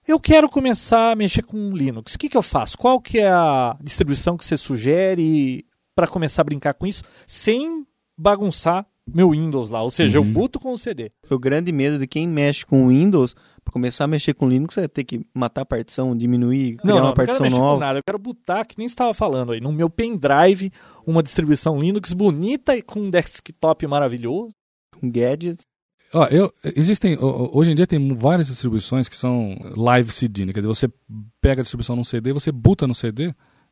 [0.07, 2.15] Eu quero começar a mexer com Linux.
[2.15, 2.77] O que, que eu faço?
[2.77, 5.65] Qual que é a distribuição que você sugere
[5.95, 7.85] para começar a brincar com isso sem
[8.17, 9.81] bagunçar meu Windows lá?
[9.81, 10.27] Ou seja, Uhum.
[10.27, 11.11] eu buto com o CD.
[11.29, 14.87] O grande medo de quem mexe com Windows, para começar a mexer com Linux, é
[14.87, 17.61] ter que matar a partição, diminuir, criar Não, não, uma não quero partição mexer com
[17.61, 17.79] nova.
[17.79, 17.99] nada.
[17.99, 20.71] Eu quero botar, que nem você estava falando aí, no meu pendrive,
[21.05, 24.53] uma distribuição Linux bonita e com um desktop maravilhoso.
[24.99, 25.61] Com gadgets.
[26.13, 30.53] Ó, eu, existem, ho- hoje em dia tem várias distribuições que são live CD, né?
[30.53, 30.89] quer dizer, você
[31.39, 33.29] pega a distribuição num CD, você buta no CD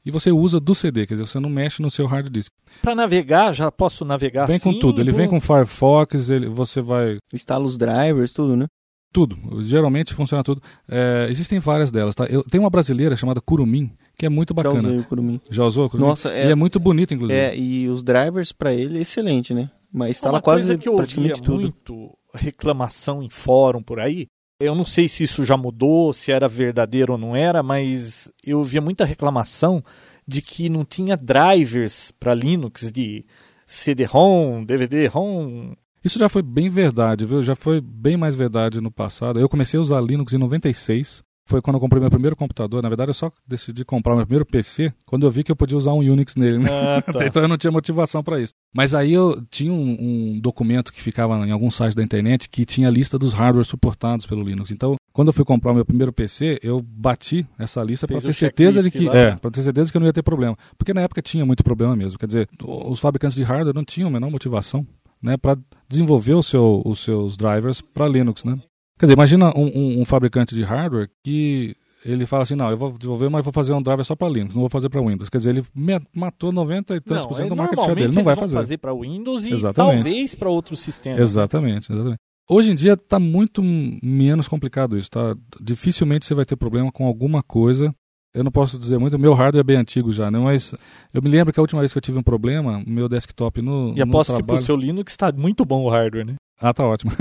[0.08, 2.52] e você usa do CD, quer dizer, você não mexe no seu hard disk.
[2.82, 4.74] Para navegar, já posso navegar Vem assim?
[4.74, 8.66] com tudo, ele vem com Firefox, ele, você vai Instala os drivers, tudo, né?
[9.14, 10.62] tudo, geralmente funciona tudo.
[10.88, 12.26] É, existem várias delas, tá?
[12.26, 14.78] Eu tenho uma brasileira chamada Kurumin, que é muito Já bacana.
[14.90, 15.42] usei o Kurumin.
[15.50, 16.10] Já usou Kurumin?
[16.10, 17.40] Nossa, é- E é muito bonito, inclusive.
[17.40, 19.72] É, e os drivers para ele é excelente, né?
[19.92, 21.62] Mas instala uma quase coisa que eu ouvia praticamente tudo.
[21.62, 24.28] muito reclamação em fórum por aí.
[24.60, 28.64] Eu não sei se isso já mudou, se era verdadeiro ou não era, mas eu
[28.64, 29.84] via muita reclamação
[30.28, 33.24] de que não tinha drivers para Linux de
[33.68, 35.74] CD-ROM, DVD-ROM.
[36.04, 37.44] Isso já foi bem verdade, viu?
[37.44, 39.40] Já foi bem mais verdade no passado.
[39.40, 42.84] Eu comecei a usar Linux em 96 foi quando eu comprei meu primeiro computador.
[42.84, 45.78] Na verdade, eu só decidi comprar meu primeiro PC quando eu vi que eu podia
[45.78, 46.60] usar um Unix nele.
[46.60, 46.70] Né?
[46.70, 47.26] Ah, tá.
[47.26, 48.54] então eu não tinha motivação para isso.
[48.76, 49.98] Mas aí eu tinha um,
[50.36, 53.68] um, documento que ficava em algum site da internet que tinha a lista dos hardwares
[53.68, 54.72] suportados pelo Linux.
[54.72, 58.34] Então, quando eu fui comprar o meu primeiro PC, eu bati essa lista para ter
[58.34, 60.94] certeza de que lá, é, para ter certeza que eu não ia ter problema, porque
[60.94, 62.20] na época tinha muito problema mesmo.
[62.20, 64.86] Quer dizer, os fabricantes de hardware não tinham a menor motivação,
[65.22, 68.60] né, para desenvolver o seu, os seus drivers para Linux, né?
[68.98, 72.78] Quer dizer, imagina um, um, um, fabricante de hardware que ele fala assim, não, eu
[72.78, 75.30] vou desenvolver, mas vou fazer um driver só para Linux, não vou fazer para Windows.
[75.30, 75.64] Quer dizer, ele
[76.14, 78.56] matou 90 e tantos por cento do market share dele, não vai fazer.
[78.56, 80.04] fazer para Windows e exatamente.
[80.04, 81.20] talvez para outros sistemas.
[81.20, 82.20] Exatamente, exatamente.
[82.50, 85.36] Hoje em dia está muito menos complicado isso, tá?
[85.62, 87.94] Dificilmente você vai ter problema com alguma coisa.
[88.34, 90.40] Eu não posso dizer muito, meu hardware é bem antigo já, né?
[90.40, 90.74] Mas
[91.14, 93.62] eu me lembro que a última vez que eu tive um problema, o meu desktop
[93.62, 94.60] no E aposto no trabalho...
[94.60, 96.36] que pro seu Linux está muito bom o hardware, né?
[96.60, 97.12] Ah, tá ótimo.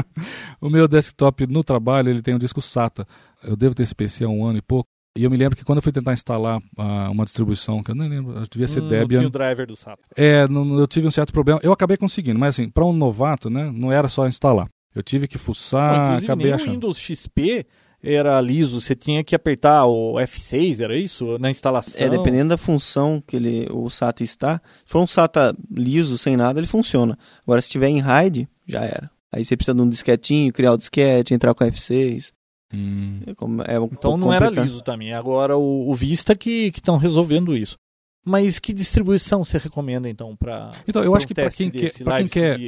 [0.60, 3.06] o meu desktop no trabalho, ele tem um disco SATA.
[3.42, 4.88] Eu devo ter esse PC há um ano e pouco.
[5.16, 7.94] E eu me lembro que quando eu fui tentar instalar uh, uma distribuição, que eu
[7.94, 9.22] nem lembro, devia ser hum, Debian.
[9.22, 10.02] Não tinha o driver do SATA.
[10.14, 11.58] É, não, eu tive um certo problema.
[11.62, 14.68] Eu acabei conseguindo, mas assim, para um novato, né, não era só instalar.
[14.94, 16.68] Eu tive que fuçar, não, acabei nem achando.
[16.68, 17.66] o Windows XP
[18.02, 21.38] era liso, você tinha que apertar o F6, era isso?
[21.38, 22.06] Na instalação?
[22.06, 24.60] É, dependendo da função que ele, o SATA está.
[24.84, 27.18] Se for um SATA liso, sem nada, ele funciona.
[27.42, 29.10] Agora, se estiver em RAID, já era.
[29.32, 32.32] Aí você precisa de um disquetinho, criar o disquete, entrar com F6.
[32.72, 33.20] Hum.
[33.66, 35.12] É, é um então não era liso também.
[35.12, 37.76] Agora o, o Vista que estão resolvendo isso.
[38.24, 41.92] Mas que distribuição você recomenda então para Então eu acho um que para quem quer,
[42.02, 42.58] para quem quer,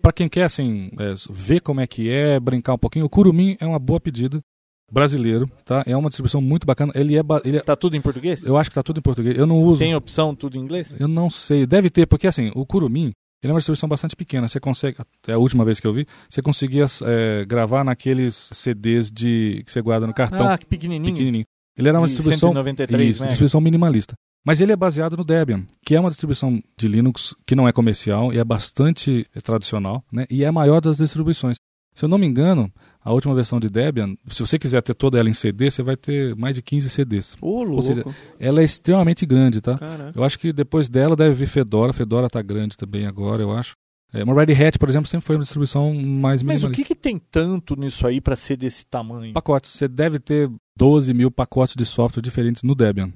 [0.00, 3.54] para quem quer assim é, ver como é que é, brincar um pouquinho, o Kurumin
[3.60, 4.40] é uma boa pedida
[4.90, 5.82] brasileiro, tá?
[5.86, 6.92] É uma distribuição muito bacana.
[6.94, 7.60] Ele é, ele é...
[7.60, 8.44] Tá tudo em português?
[8.44, 9.36] Eu acho que tá tudo em português.
[9.36, 9.80] Eu não uso.
[9.80, 10.94] Tem opção tudo em inglês?
[10.98, 11.66] Eu não sei.
[11.66, 13.12] Deve ter, porque assim, o Kurumin,
[13.42, 14.48] ele é uma distribuição bastante pequena.
[14.48, 19.10] Você consegue, é a última vez que eu vi, você conseguia é, gravar naqueles CDs
[19.10, 20.48] de que você guarda no cartão.
[20.48, 21.12] Ah, que pequenininho.
[21.12, 21.44] Pequenininho.
[21.76, 24.14] Ele era uma de distribuição, 193, isso, distribuição minimalista.
[24.44, 27.72] Mas ele é baseado no Debian, que é uma distribuição de Linux que não é
[27.72, 30.26] comercial e é bastante tradicional, né?
[30.28, 31.56] E é a maior das distribuições.
[31.94, 32.72] Se eu não me engano,
[33.04, 35.96] a última versão de Debian, se você quiser ter toda ela em CD, você vai
[35.96, 37.36] ter mais de 15 CDs.
[37.40, 37.74] Ô, louco.
[37.74, 38.04] Ou seja,
[38.40, 39.76] ela é extremamente grande, tá?
[39.76, 40.18] Caraca.
[40.18, 41.92] Eu acho que depois dela deve vir Fedora.
[41.92, 43.74] Fedora tá grande também agora, eu acho.
[44.14, 46.42] É, uma Red Hat, por exemplo, sempre foi uma distribuição mais.
[46.42, 49.32] Mas o que, que tem tanto nisso aí para ser desse tamanho?
[49.32, 49.70] Pacotes.
[49.70, 53.10] Você deve ter 12 mil pacotes de software diferentes no Debian.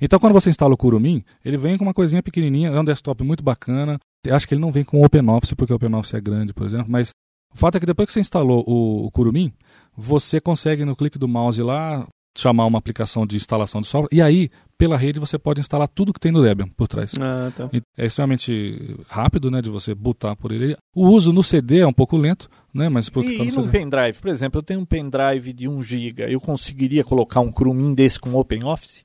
[0.00, 3.22] Então, quando você instala o Kurumin, ele vem com uma coisinha pequenininha, é um desktop
[3.22, 4.00] muito bacana.
[4.26, 6.66] Eu acho que ele não vem com o OpenOffice, porque o OpenOffice é grande, por
[6.66, 7.12] exemplo, mas
[7.54, 9.52] o fato é que depois que você instalou o, o Kurumin,
[9.96, 14.22] você consegue no clique do mouse lá chamar uma aplicação de instalação de software e
[14.22, 17.12] aí pela rede você pode instalar tudo que tem no Debian por trás.
[17.20, 17.70] Ah, tá.
[17.96, 20.76] É extremamente rápido, né, de você botar por ele.
[20.94, 24.18] O uso no CD é um pouco lento, né, mas por E, e no pendrive,
[24.18, 28.18] por exemplo, eu tenho um pendrive de 1 GB, eu conseguiria colocar um Kurumin desse
[28.18, 29.02] com OpenOffice?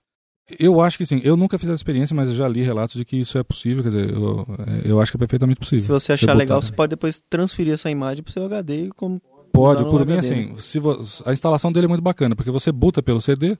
[0.59, 1.19] Eu acho que sim.
[1.23, 3.83] Eu nunca fiz essa experiência, mas eu já li relatos de que isso é possível.
[3.83, 4.47] Quer dizer, eu,
[4.85, 5.81] é, eu acho que é perfeitamente possível.
[5.81, 8.89] Se você achar legal, você pode depois transferir essa imagem para o seu HD e
[8.89, 9.21] como
[9.51, 13.01] Pode, por mim assim, se você, a instalação dele é muito bacana, porque você buta
[13.01, 13.57] pelo CD,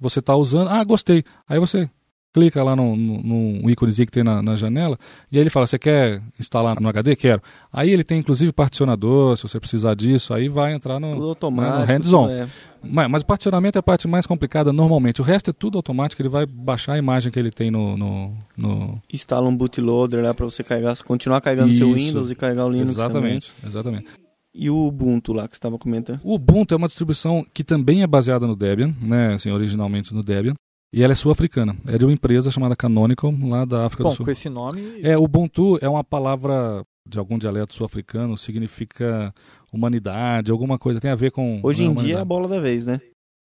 [0.00, 1.22] você está usando, ah, gostei.
[1.46, 1.90] Aí você
[2.34, 4.98] clica lá no, no, íconezinho que tem na, na, janela,
[5.30, 7.14] e aí ele fala, você quer instalar no HD?
[7.14, 7.40] Quero.
[7.72, 11.78] Aí ele tem inclusive particionador, se você precisar disso, aí vai entrar no, tudo automático,
[11.78, 12.28] né, no hands-on.
[12.28, 12.48] É.
[12.82, 15.22] Mas, mas, o particionamento é a parte mais complicada normalmente.
[15.22, 17.96] O resto é tudo automático, ele vai baixar a imagem que ele tem no...
[17.96, 19.02] no, no...
[19.10, 21.78] Instala um bootloader lá para você carregar, continuar carregando Isso.
[21.78, 23.70] seu Windows e carregar o Linux Exatamente, também.
[23.70, 24.06] exatamente.
[24.52, 26.20] E o Ubuntu lá que você estava comentando?
[26.22, 30.22] O Ubuntu é uma distribuição que também é baseada no Debian, né, assim, originalmente no
[30.22, 30.54] Debian.
[30.94, 31.76] E ela é sul-africana.
[31.88, 34.24] É de uma empresa chamada Canonical, lá da África Bom, do Sul.
[34.24, 35.00] com esse nome...
[35.02, 39.34] É, Ubuntu é uma palavra de algum dialeto sul-africano, significa
[39.72, 41.58] humanidade, alguma coisa, tem a ver com...
[41.64, 43.00] Hoje né, em dia é a bola da vez, né?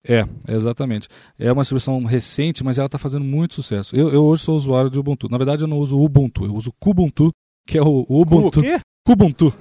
[0.06, 1.08] É, exatamente.
[1.36, 3.96] É uma distribuição recente, mas ela está fazendo muito sucesso.
[3.96, 5.28] Eu, eu, hoje sou usuário de Ubuntu.
[5.28, 7.32] Na verdade, eu não uso Ubuntu, eu uso Kubuntu,
[7.66, 8.60] que é o, o Ubuntu.
[8.60, 8.80] O quê?
[9.06, 9.52] Kubuntu.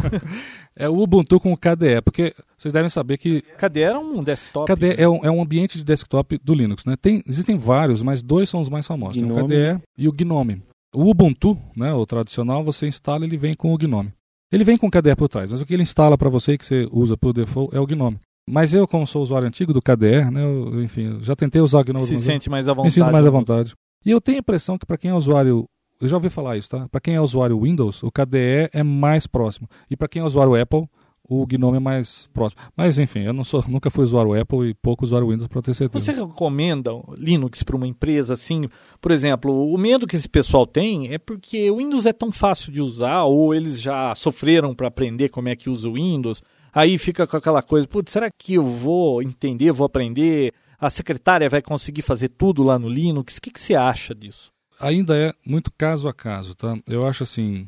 [0.76, 3.42] é o Ubuntu com o KDE, porque vocês devem saber que.
[3.58, 4.72] KDE é um desktop.
[4.72, 6.94] KDE é um, é um ambiente de desktop do Linux, né?
[7.00, 9.16] Tem, existem vários, mas dois são os mais famosos.
[9.16, 9.42] Gnome.
[9.42, 10.62] o KDE e o Gnome.
[10.94, 14.12] O Ubuntu, né, o tradicional, você instala ele vem com o Gnome.
[14.52, 16.64] Ele vem com o KDE por trás, mas o que ele instala para você que
[16.64, 18.18] você usa por default é o Gnome.
[18.48, 21.84] Mas eu, como sou usuário antigo do KDE, né, eu, enfim, já tentei usar o
[21.84, 22.06] Gnome.
[22.06, 22.86] Se sente mais à vontade.
[22.86, 23.74] Me sinto mais à vontade.
[24.04, 25.64] E eu tenho a impressão que para quem é usuário
[26.00, 26.88] eu já ouvi falar isso, tá?
[26.88, 29.68] Para quem é usuário Windows, o KDE é mais próximo.
[29.90, 30.88] E para quem é usuário Apple,
[31.28, 32.60] o Gnome é mais próximo.
[32.76, 35.74] Mas enfim, eu não sou, nunca fui usuário Apple e pouco usuário Windows para ter
[35.74, 36.04] certeza.
[36.04, 38.68] Você recomenda Linux para uma empresa assim?
[39.00, 42.72] Por exemplo, o medo que esse pessoal tem é porque o Windows é tão fácil
[42.72, 46.42] de usar ou eles já sofreram para aprender como é que usa o Windows.
[46.72, 50.52] aí fica com aquela coisa, putz, será que eu vou entender, vou aprender?
[50.78, 53.38] A secretária vai conseguir fazer tudo lá no Linux?
[53.38, 54.52] O que, que você acha disso?
[54.80, 56.76] Ainda é muito caso a caso, tá?
[56.86, 57.66] Eu acho assim,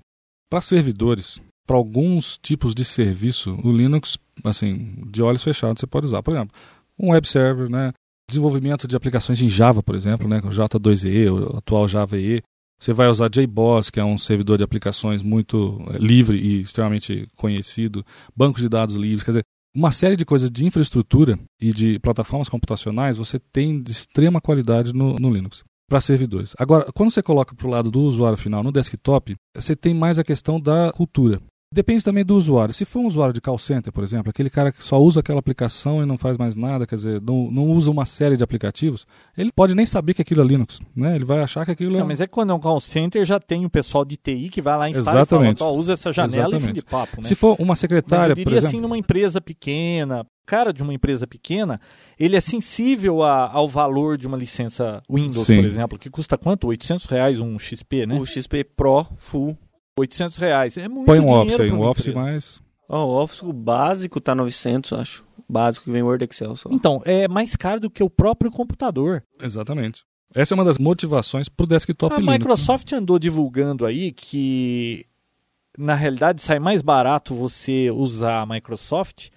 [0.51, 6.07] para servidores, para alguns tipos de serviço, o Linux, assim, de olhos fechados você pode
[6.07, 6.23] usar.
[6.23, 6.57] Por exemplo,
[6.99, 7.93] um web server, né?
[8.29, 10.39] Desenvolvimento de aplicações em Java, por exemplo, né?
[10.39, 12.43] O J2EE, o atual Java EE.
[12.81, 17.27] Você vai usar JBoss, que é um servidor de aplicações muito é, livre e extremamente
[17.37, 18.05] conhecido,
[18.37, 19.45] bancos de dados livres, quer dizer,
[19.75, 24.95] uma série de coisas de infraestrutura e de plataformas computacionais você tem de extrema qualidade
[24.95, 26.55] no, no Linux para servidores.
[26.59, 30.19] Agora, quando você coloca para o lado do usuário final no desktop, você tem mais
[30.19, 31.41] a questão da cultura.
[31.73, 32.73] Depende também do usuário.
[32.73, 35.39] Se for um usuário de call center, por exemplo, aquele cara que só usa aquela
[35.39, 39.07] aplicação e não faz mais nada, quer dizer, não, não usa uma série de aplicativos,
[39.37, 41.15] ele pode nem saber que aquilo é Linux, né?
[41.15, 42.01] Ele vai achar que aquilo é...
[42.01, 44.49] Não, mas é que quando é um call center já tem o pessoal de TI
[44.49, 45.57] que vai lá instalar Exatamente.
[45.57, 46.65] e fala, usa essa janela Exatamente.
[46.65, 47.23] e fim de papo, né?
[47.23, 48.69] Se for uma secretária, mas eu diria por exemplo...
[48.69, 51.79] assim, numa empresa pequena, cara de uma empresa pequena,
[52.19, 55.57] ele é sensível a, ao valor de uma licença Windows, Sim.
[55.57, 56.67] por exemplo, que custa quanto?
[56.69, 58.19] 800 reais um XP, né?
[58.19, 59.57] O XP Pro Full
[59.99, 60.79] 800 reais.
[60.79, 62.61] É muito Põe um Office aí, um Office mais...
[62.89, 65.25] Oh, o Office básico tá 900, acho.
[65.47, 66.71] Básico que vem Word Excel só.
[66.73, 69.23] Então, é mais caro do que o próprio computador.
[69.43, 70.05] Exatamente.
[70.35, 72.35] Essa é uma das motivações para o desktop A Linux.
[72.35, 75.05] A Microsoft andou divulgando aí que,
[75.77, 79.29] na realidade, sai mais barato você usar a Microsoft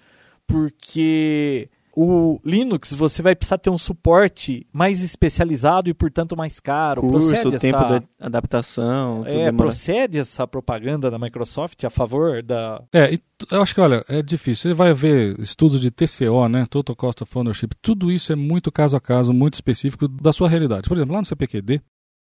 [0.52, 7.02] porque o Linux você vai precisar ter um suporte mais especializado e portanto mais caro.
[7.02, 8.00] Curso, procede tempo essa...
[8.00, 9.24] de adaptação.
[9.26, 9.56] é, demora...
[9.56, 12.82] procede essa propaganda da Microsoft a favor da.
[12.92, 13.14] É,
[13.50, 14.70] eu acho que olha é difícil.
[14.70, 17.70] Você vai ver estudos de TCO, né, Total Cost of Ownership.
[17.80, 20.88] Tudo isso é muito caso a caso, muito específico da sua realidade.
[20.88, 21.80] Por exemplo, lá no CPQD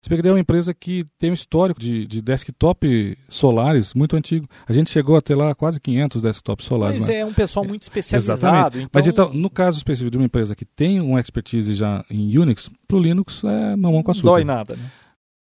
[0.06, 4.46] CPQD é uma empresa que tem um histórico de, de desktop solares muito antigo.
[4.66, 7.00] A gente chegou a ter lá quase 500 desktops solares.
[7.00, 7.18] Mas né?
[7.18, 8.38] é um pessoal muito especializado.
[8.38, 8.78] Exatamente.
[8.78, 8.90] Então...
[8.92, 12.70] Mas então, no caso específico de uma empresa que tem uma expertise já em Unix,
[12.86, 14.26] para o Linux é mamão com açúcar.
[14.26, 14.90] Não dói nada, né?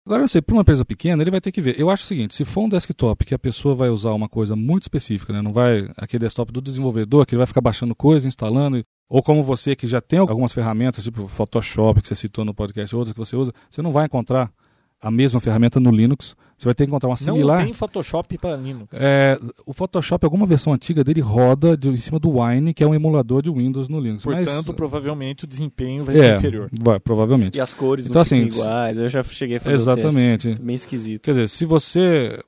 [0.06, 1.80] Agora, eu sei, para uma empresa pequena, ele vai ter que ver.
[1.80, 4.54] Eu acho o seguinte: se for um desktop que a pessoa vai usar uma coisa
[4.54, 5.42] muito específica, né?
[5.42, 9.44] não vai aquele desktop do desenvolvedor, que ele vai ficar baixando coisa, instalando, ou como
[9.44, 13.20] você que já tem algumas ferramentas, tipo Photoshop, que você citou no podcast, outras que
[13.20, 14.52] você usa, você não vai encontrar
[15.04, 16.36] a mesma ferramenta no Linux.
[16.58, 17.58] Você vai ter que encontrar uma similar.
[17.58, 18.90] Não tem Photoshop para Linux.
[18.94, 22.88] É, o Photoshop, alguma versão antiga dele roda de, em cima do Wine, que é
[22.88, 24.24] um emulador de Windows no Linux.
[24.24, 26.70] Portanto, Mas, provavelmente o desempenho vai é, ser inferior.
[26.72, 27.58] Vai, provavelmente.
[27.58, 28.98] E as cores então, não assim, iguais.
[28.98, 30.48] Eu já cheguei a fazer Exatamente.
[30.48, 30.66] O teste.
[30.66, 31.22] Bem esquisito.
[31.24, 32.42] Quer dizer, se você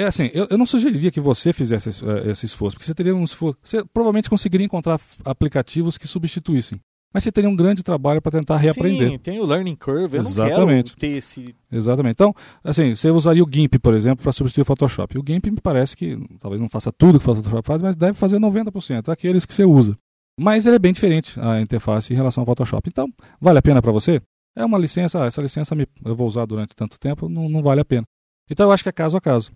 [0.00, 2.94] é assim, eu, eu, não sugeriria que você fizesse esse, uh, esse, esforço, porque você
[2.94, 3.58] teria um esforço.
[3.62, 6.80] Você provavelmente conseguiria encontrar aplicativos que substituíssem.
[7.12, 9.10] Mas você teria um grande trabalho para tentar reaprender.
[9.10, 10.58] Sim, tem o learning curve, eu Exatamente.
[10.58, 11.54] não quero ter esse...
[11.70, 12.12] Exatamente.
[12.12, 12.32] Então,
[12.62, 15.18] assim, você usaria o GIMP, por exemplo, para substituir o Photoshop.
[15.18, 18.14] O GIMP me parece que talvez não faça tudo que o Photoshop faz, mas deve
[18.14, 19.96] fazer 90% daqueles que você usa.
[20.38, 22.88] Mas ele é bem diferente a interface em relação ao Photoshop.
[22.88, 24.22] Então, vale a pena para você?
[24.56, 25.74] É uma licença, ah, essa licença
[26.04, 28.04] eu vou usar durante tanto tempo, não, não vale a pena.
[28.48, 29.52] Então, eu acho que é caso a caso.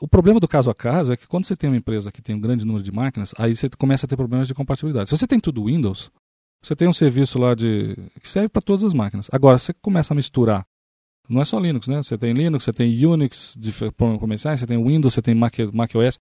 [0.00, 2.34] O problema do caso a caso é que quando você tem uma empresa que tem
[2.34, 5.10] um grande número de máquinas, aí você começa a ter problemas de compatibilidade.
[5.10, 6.10] Se você tem tudo Windows,
[6.62, 9.28] você tem um serviço lá de que serve para todas as máquinas.
[9.30, 10.66] Agora, você começa a misturar.
[11.28, 12.02] Não é só Linux, né?
[12.02, 13.72] Você tem Linux, você tem Unix de
[14.18, 16.18] comerciais, você tem Windows, você tem Mac, Mac OS.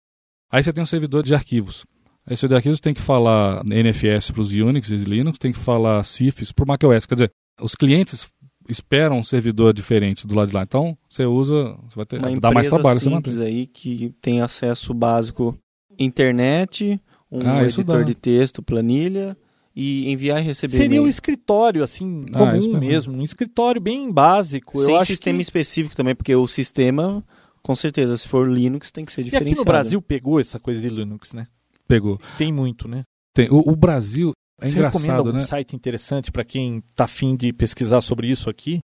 [0.50, 1.84] Aí você tem um servidor de arquivos.
[2.26, 5.58] Esse servidor de arquivos tem que falar NFS para os Unix e Linux, tem que
[5.58, 7.06] falar CIFS para o Mac OS.
[7.06, 8.32] Quer dizer, os clientes
[8.68, 10.62] esperam um servidor diferente do lado de lá.
[10.62, 13.00] Então, você usa, você vai ter, Uma dá mais trabalho.
[13.08, 15.58] Empresa aí que tem acesso básico
[15.98, 17.00] internet,
[17.30, 19.36] um ah, editor de texto, planilha
[19.74, 20.76] e enviar e receber.
[20.76, 23.16] Seria um escritório, assim, ah, comum mesmo.
[23.16, 24.80] Um escritório bem básico.
[24.82, 25.42] Sem Eu sistema que...
[25.42, 27.24] específico também, porque o sistema,
[27.62, 29.50] com certeza, se for Linux, tem que ser diferenciado.
[29.50, 31.46] E aqui no Brasil pegou essa coisa de Linux, né?
[31.86, 32.18] Pegou.
[32.38, 33.02] Tem muito, né?
[33.34, 33.48] Tem.
[33.50, 35.40] O, o Brasil é Você engraçado, recomenda algum né?
[35.40, 38.78] site interessante para quem tá afim de pesquisar sobre isso aqui?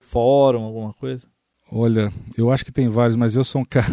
[0.00, 1.26] Fórum, alguma coisa?
[1.70, 3.86] Olha, eu acho que tem vários, mas eu sou um cara.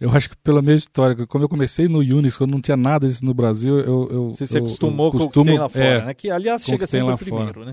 [0.00, 3.06] Eu acho que pela minha história, como eu comecei no Unix, quando não tinha nada
[3.06, 4.08] disso no Brasil, eu.
[4.10, 6.14] eu Você se eu, acostumou eu com costumo, o que tem lá fora, é, né?
[6.14, 7.66] Que aliás com chega sempre lá primeiro, fora.
[7.66, 7.72] né?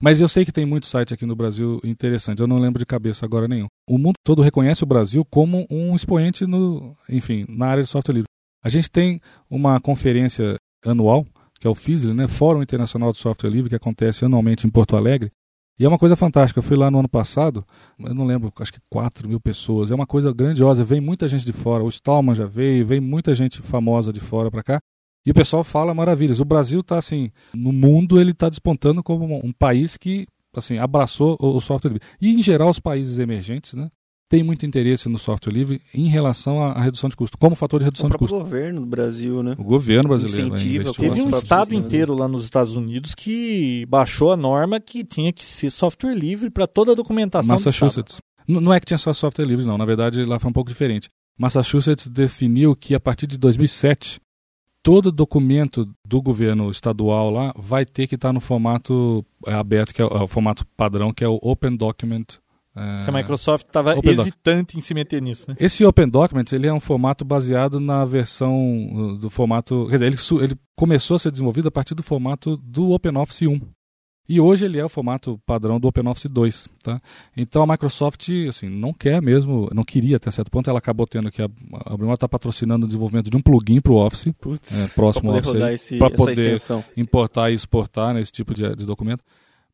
[0.00, 2.86] Mas eu sei que tem muito site aqui no Brasil interessante, eu não lembro de
[2.86, 3.66] cabeça agora nenhum.
[3.88, 8.14] O mundo todo reconhece o Brasil como um expoente no, enfim, na área de software
[8.14, 8.26] livre.
[8.64, 11.24] A gente tem uma conferência anual,
[11.62, 14.96] que é o FISLE, né, Fórum Internacional de Software Livre, que acontece anualmente em Porto
[14.96, 15.30] Alegre.
[15.78, 16.58] E é uma coisa fantástica.
[16.58, 17.64] Eu fui lá no ano passado,
[18.00, 19.92] eu não lembro, acho que 4 mil pessoas.
[19.92, 20.82] É uma coisa grandiosa.
[20.82, 21.84] Vem muita gente de fora.
[21.84, 24.80] O Stallman já veio, vem muita gente famosa de fora para cá.
[25.24, 26.40] E o pessoal fala maravilhas.
[26.40, 31.36] O Brasil está assim, no mundo ele está despontando como um país que assim abraçou
[31.38, 32.08] o software livre.
[32.20, 33.88] E em geral os países emergentes, né,
[34.32, 37.80] tem muito interesse no software livre em relação à, à redução de custo, como fator
[37.80, 38.42] de redução o de próprio custo.
[38.42, 39.54] governo do Brasil, né?
[39.58, 44.32] O governo brasileiro vai Incentiva, Teve um estado inteiro lá nos Estados Unidos que baixou
[44.32, 47.52] a norma que tinha que ser software livre para toda a documentação do.
[47.52, 48.20] Massachusetts.
[48.48, 49.76] N- Não é que tinha só software livre, não.
[49.76, 51.10] Na verdade, lá foi um pouco diferente.
[51.38, 54.18] Massachusetts definiu que a partir de 2007,
[54.82, 60.00] todo documento do governo estadual lá vai ter que estar no formato é, aberto, que
[60.00, 62.24] é o, é o formato padrão, que é o Open Document.
[62.74, 65.50] É, Que a Microsoft estava hesitante em se meter nisso.
[65.50, 65.56] Né?
[65.58, 68.54] Esse Open Documents ele é um formato baseado na versão
[68.92, 69.86] uh, do formato.
[69.90, 73.60] Quer dizer, ele, ele começou a ser desenvolvido a partir do formato do OpenOffice 1.
[74.28, 76.68] E hoje ele é o formato padrão do OpenOffice 2.
[76.82, 77.00] Tá?
[77.36, 81.30] Então a Microsoft assim, não quer mesmo, não queria até certo ponto, ela acabou tendo
[81.30, 81.42] que.
[81.42, 81.48] A,
[81.86, 85.32] a Brima está patrocinando o desenvolvimento de um plugin para o Office, Putz, É, próximo
[85.32, 86.84] Office poder esse, pra essa poder- extensão.
[86.96, 89.22] importar e exportar nesse tipo de, de documento.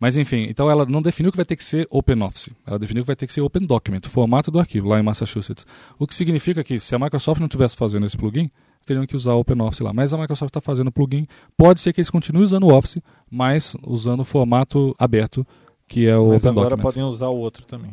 [0.00, 2.52] Mas enfim, então ela não definiu que vai ter que ser OpenOffice.
[2.66, 5.66] Ela definiu que vai ter que ser Open Document, formato do arquivo, lá em Massachusetts.
[5.98, 8.48] O que significa que se a Microsoft não estivesse fazendo esse plugin,
[8.86, 9.92] teriam que usar o OpenOffice lá.
[9.92, 11.26] Mas a Microsoft está fazendo o plugin.
[11.56, 15.44] Pode ser que eles continuem usando o Office, mas usando o formato aberto,
[15.86, 16.82] que é o Mas Open agora Document.
[16.82, 17.92] podem usar o outro também.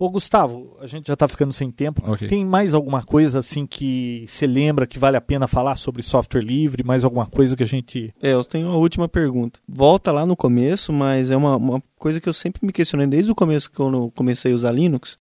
[0.00, 2.00] Ô, Gustavo, a gente já está ficando sem tempo.
[2.10, 2.26] Ok.
[2.26, 6.40] Tem mais alguma coisa assim que você lembra que vale a pena falar sobre software
[6.40, 6.82] livre?
[6.82, 8.10] Mais alguma coisa que a gente.
[8.22, 9.60] É, eu tenho uma última pergunta.
[9.68, 13.30] Volta lá no começo, mas é uma, uma coisa que eu sempre me questionei desde
[13.30, 15.18] o começo que eu comecei a usar Linux,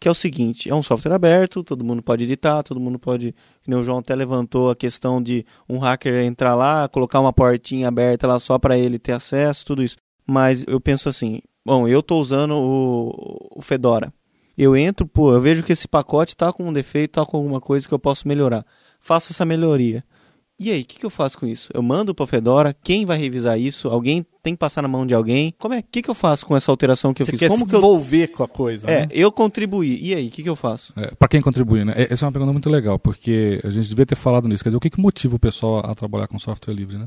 [0.00, 3.32] que é o seguinte, é um software aberto, todo mundo pode editar, todo mundo pode,
[3.62, 7.32] que nem o João até levantou a questão de um hacker entrar lá, colocar uma
[7.32, 9.96] portinha aberta lá só para ele ter acesso, tudo isso.
[10.26, 14.12] Mas eu penso assim, bom, eu estou usando o, o Fedora.
[14.56, 17.60] Eu entro, pô, eu vejo que esse pacote está com um defeito, está com alguma
[17.60, 18.64] coisa que eu posso melhorar.
[19.00, 20.02] Faço essa melhoria.
[20.58, 21.68] E aí, o que, que eu faço com isso?
[21.74, 23.88] Eu mando para Fedora, quem vai revisar isso?
[23.88, 25.52] Alguém tem que passar na mão de alguém?
[25.58, 25.80] Como é?
[25.80, 27.40] O que, que eu faço com essa alteração que eu você fiz?
[27.40, 28.88] quer Como se que eu envolver com a coisa?
[28.90, 29.08] É, né?
[29.10, 29.98] eu contribuí.
[30.02, 30.94] E aí, o que, que eu faço?
[30.96, 31.92] É, para quem contribui, né?
[31.94, 34.62] É- Essa é uma pergunta muito legal, porque a gente devia ter falado nisso.
[34.62, 37.04] Quer dizer, o que, que motiva o pessoal a trabalhar com software livre, né?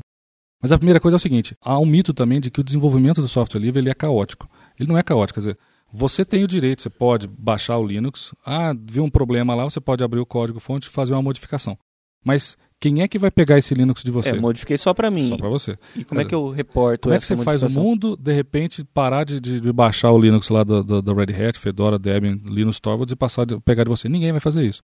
[0.62, 3.20] Mas a primeira coisa é o seguinte: há um mito também de que o desenvolvimento
[3.20, 4.48] do software livre ele é caótico.
[4.78, 5.58] Ele não é caótico, quer dizer,
[5.92, 9.80] você tem o direito, você pode baixar o Linux, ah, viu um problema lá, você
[9.80, 11.76] pode abrir o código-fonte e fazer uma modificação.
[12.24, 14.30] Mas quem é que vai pegar esse Linux de você?
[14.30, 15.28] É, modifiquei só para mim.
[15.28, 15.78] Só para você.
[15.96, 18.84] E como é que eu reporto Como é que você faz o mundo, de repente,
[18.84, 22.78] parar de, de- baixar o Linux lá da do, do Red Hat, Fedora, Debian, Linux
[22.78, 24.08] Torvalds e passar de, pegar de você?
[24.08, 24.82] Ninguém vai fazer isso.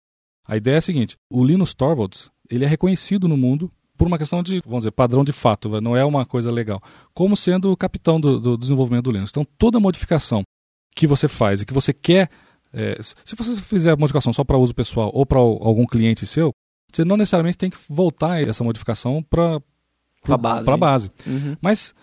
[0.47, 4.17] A ideia é a seguinte: o Linux Torvalds ele é reconhecido no mundo por uma
[4.17, 6.83] questão de, vamos dizer, padrão de fato, não é uma coisa legal,
[7.13, 9.29] como sendo o capitão do, do desenvolvimento do Linux.
[9.31, 10.43] Então, toda modificação
[10.97, 12.31] que você faz e que você quer,
[12.73, 16.51] é, se você fizer a modificação só para uso pessoal ou para algum cliente seu,
[16.91, 19.61] você não necessariamente tem que voltar essa modificação para
[20.23, 20.65] Pra base.
[20.65, 21.11] Pra base.
[21.27, 21.57] Uhum.
[21.61, 21.95] Mas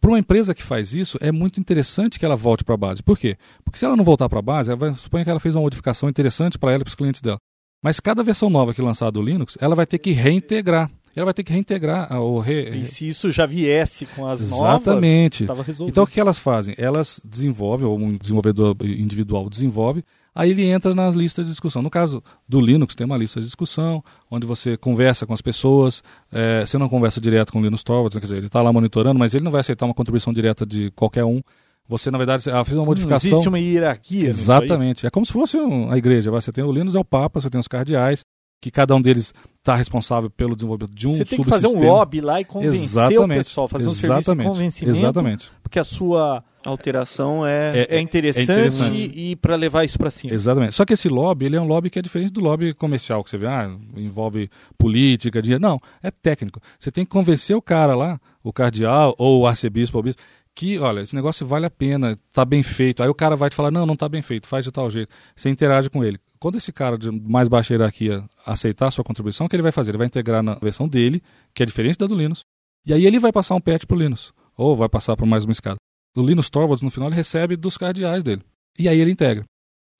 [0.00, 3.04] para uma empresa que faz isso, é muito interessante que ela volte para a base.
[3.04, 3.36] Por quê?
[3.64, 5.62] Porque se ela não voltar para a base, ela vai, suponha que ela fez uma
[5.62, 7.38] modificação interessante para ela e para os clientes dela.
[7.84, 10.90] Mas cada versão nova que lançar do Linux, ela vai ter que reintegrar.
[11.16, 14.40] Ela vai ter que reintegrar ah, ou re, E se isso já viesse com as
[14.40, 15.44] Exatamente.
[15.44, 15.92] novas, resolvido.
[15.92, 16.74] Então o que elas fazem?
[16.76, 20.04] Elas desenvolvem, ou um desenvolvedor individual desenvolve,
[20.34, 21.80] aí ele entra nas listas de discussão.
[21.82, 26.02] No caso do Linux, tem uma lista de discussão, onde você conversa com as pessoas,
[26.30, 29.18] é, você não conversa direto com o Linux Torvalds, quer dizer, ele está lá monitorando,
[29.18, 31.40] mas ele não vai aceitar uma contribuição direta de qualquer um.
[31.88, 33.30] Você, na verdade, ela fez uma Não modificação.
[33.30, 34.28] existe uma hierarquia.
[34.28, 35.06] Exatamente.
[35.06, 36.32] É como se fosse um- a igreja.
[36.32, 38.24] Você tem o Linux, é o Papa, você tem os cardeais,
[38.60, 41.84] que cada um deles está responsável pelo desenvolvimento de um Você tem que fazer um
[41.84, 43.40] lobby lá e convencer Exatamente.
[43.40, 45.52] o pessoal, fazer um serviço de convencimento, Exatamente.
[45.62, 47.86] porque a sua alteração é...
[47.88, 49.12] é interessante, é interessante.
[49.14, 50.32] e, para levar isso para cima.
[50.32, 50.74] Exatamente.
[50.74, 53.30] Só que esse lobby, ele é um lobby que é diferente do lobby comercial, que
[53.30, 55.62] você vê, ah, envolve política, dinheiro.
[55.62, 56.60] Não, é técnico.
[56.78, 60.22] Você tem que convencer o cara lá, o cardeal ou o arcebispo o bispo,
[60.54, 63.02] que, olha, esse negócio vale a pena, tá bem feito.
[63.02, 65.14] Aí o cara vai te falar, não, não tá bem feito, faz de tal jeito.
[65.36, 66.18] Você interage com ele.
[66.38, 69.72] Quando esse cara de mais baixa hierarquia aceitar a sua contribuição, o que ele vai
[69.72, 69.90] fazer?
[69.90, 71.22] Ele vai integrar na versão dele,
[71.54, 72.40] que é diferente da do Linux,
[72.84, 75.52] e aí ele vai passar um patch pro Linux, ou vai passar por mais uma
[75.52, 75.76] escada.
[76.16, 78.42] O Linux Torvalds, no final, ele recebe dos cardeais dele.
[78.78, 79.44] E aí ele integra.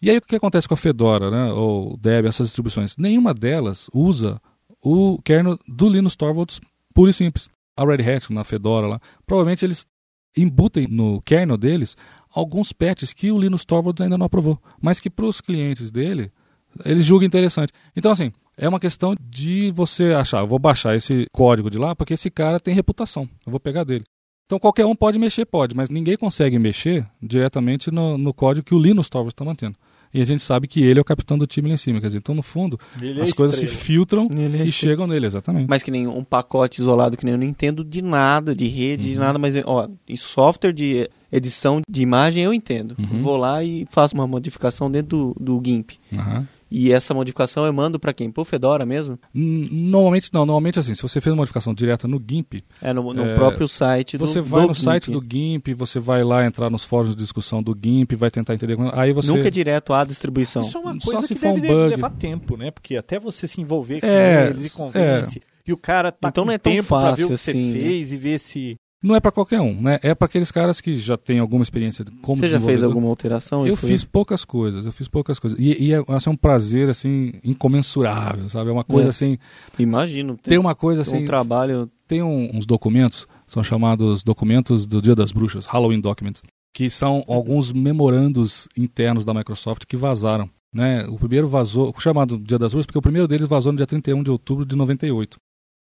[0.01, 2.97] E aí o que acontece com a Fedora, né, ou Debian, essas distribuições?
[2.97, 4.41] Nenhuma delas usa
[4.83, 6.61] o kernel do Linux Torvalds
[6.95, 7.49] puro e simples.
[7.77, 9.87] A Red Hat, na Fedora lá, provavelmente eles
[10.37, 11.97] embutem no kernel deles
[12.37, 16.31] alguns patches que o Linux Torvalds ainda não aprovou, mas que para os clientes dele,
[16.85, 17.73] eles julgam interessante.
[17.97, 22.13] Então, assim, é uma questão de você achar, vou baixar esse código de lá porque
[22.13, 24.05] esse cara tem reputação, eu vou pegar dele.
[24.45, 28.75] Então qualquer um pode mexer, pode, mas ninguém consegue mexer diretamente no, no código que
[28.75, 29.77] o Linux Torvalds está mantendo.
[30.17, 32.01] E a gente sabe que ele é o capitão do time lá em cima.
[32.01, 33.85] Quer dizer, então, no fundo, Ele é as coisas se estrela.
[33.85, 35.67] filtram Ele é e chegam nele, exatamente.
[35.69, 39.09] Mas que nem um pacote isolado, que nem eu não entendo de nada, de rede,
[39.09, 39.13] Uhum.
[39.15, 42.95] de nada, mas ó, em software de edição de imagem eu entendo.
[42.99, 43.23] Uhum.
[43.23, 45.99] Vou lá e faço uma modificação dentro do, do GIMP.
[46.15, 46.49] Aham.
[46.71, 48.31] E essa modificação eu mando pra quem?
[48.31, 49.19] Pro Fedora mesmo?
[49.35, 53.15] N- Normalmente não, normalmente assim, se você fez uma modificação direta no GIMP, É no,
[53.15, 55.21] no É, próprio site do você vai do no site GIMP.
[55.21, 58.77] do GIMP, você vai lá entrar nos fóruns de discussão do GIMP, vai tentar entender.
[58.95, 59.31] Aí você.
[59.31, 60.63] Nunca é direto à distribuição.
[60.63, 61.89] Isso é uma Só coisa se que for um deve bug.
[61.89, 62.71] levar tempo, né?
[62.71, 65.41] Porque até você se envolver com É, eles e convence.
[65.67, 67.35] E o cara tá Então com não é tão tempo pra ver o que fácil
[67.35, 67.85] assim, você né?
[67.85, 68.77] fez e ver se...
[69.03, 69.99] Não é para qualquer um, né?
[70.03, 73.67] É para aqueles caras que já têm alguma experiência como Você já fez alguma alteração?
[73.67, 75.59] Eu fiz poucas coisas, eu fiz poucas coisas.
[75.59, 78.71] E, e é, assim, é um prazer, assim, incomensurável, sabe?
[78.71, 79.11] É uma coisa, É.
[79.11, 79.39] assim...
[79.79, 80.37] Imagino.
[80.43, 81.27] Tem uma coisa, tem um assim...
[81.27, 81.91] trabalho.
[82.09, 86.43] tem um- uns documentos, são chamados documentos do Dia das Bruxas, Halloween Documents,
[86.73, 90.49] que são alguns memorandos internos da Microsoft que vazaram.
[90.73, 91.07] Né?
[91.09, 94.23] O primeiro vazou, chamado Dia das Bruxas, porque o primeiro deles vazou no dia 31
[94.23, 95.39] de outubro de 98.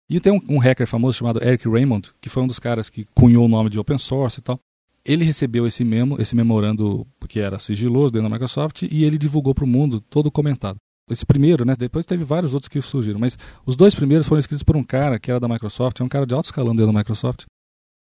[0.08, 3.06] E tem um, um hacker famoso chamado Eric Raymond, que foi um dos caras que
[3.14, 4.58] cunhou o nome de open source e tal.
[5.04, 9.54] Ele recebeu esse memo, esse memorando que era sigiloso dentro da Microsoft e ele divulgou
[9.54, 10.76] para o mundo todo comentado.
[11.08, 11.76] Esse primeiro, né?
[11.76, 15.18] Depois teve vários outros que surgiram, mas os dois primeiros foram escritos por um cara
[15.20, 17.44] que era da Microsoft, é um cara de alto escalão dentro da Microsoft.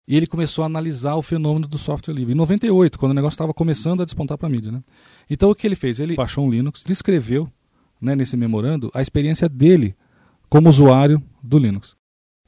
[0.09, 2.33] E ele começou a analisar o fenômeno do software livre.
[2.33, 4.81] Em 98, quando o negócio estava começando a despontar para a mídia, né?
[5.29, 5.99] Então o que ele fez?
[5.99, 7.51] Ele baixou um Linux, descreveu,
[8.01, 9.97] né, nesse memorando, a experiência dele
[10.49, 11.97] como usuário do Linux.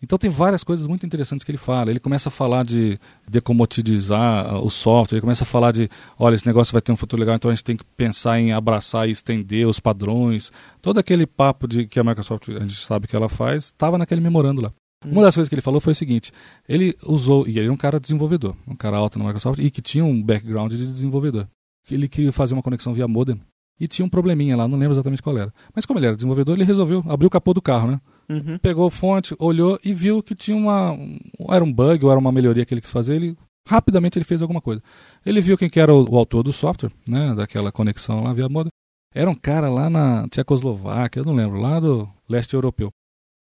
[0.00, 1.90] Então tem várias coisas muito interessantes que ele fala.
[1.90, 5.88] Ele começa a falar de decomoditizar ah, o software, ele começa a falar de,
[6.18, 8.52] olha, esse negócio vai ter um futuro legal, então a gente tem que pensar em
[8.52, 10.52] abraçar e estender os padrões.
[10.80, 14.20] Todo aquele papo de que a Microsoft, a gente sabe que ela faz, estava naquele
[14.20, 14.72] memorando lá.
[15.04, 16.32] Uma das coisas que ele falou foi o seguinte:
[16.68, 19.80] ele usou, e ele é um cara desenvolvedor, um cara alto na Microsoft, e que
[19.80, 21.46] tinha um background de desenvolvedor.
[21.90, 23.38] Ele queria fazer uma conexão via modem
[23.80, 25.52] e tinha um probleminha lá, não lembro exatamente qual era.
[25.74, 28.00] Mas como ele era desenvolvedor, ele resolveu abrir o capô do carro, né?
[28.28, 28.58] Uhum.
[28.58, 30.92] Pegou a fonte, olhou e viu que tinha uma.
[30.92, 31.18] um-
[31.50, 33.14] Era um bug ou era uma melhoria que ele quis fazer.
[33.16, 33.36] Ele
[33.68, 34.82] rapidamente ele fez alguma coisa.
[35.24, 37.34] Ele viu quem que era o, o autor do software, né?
[37.34, 38.70] Daquela conexão lá via modem.
[39.14, 42.90] Era um cara lá na Tchecoslováquia, eu não lembro, lá do leste europeu.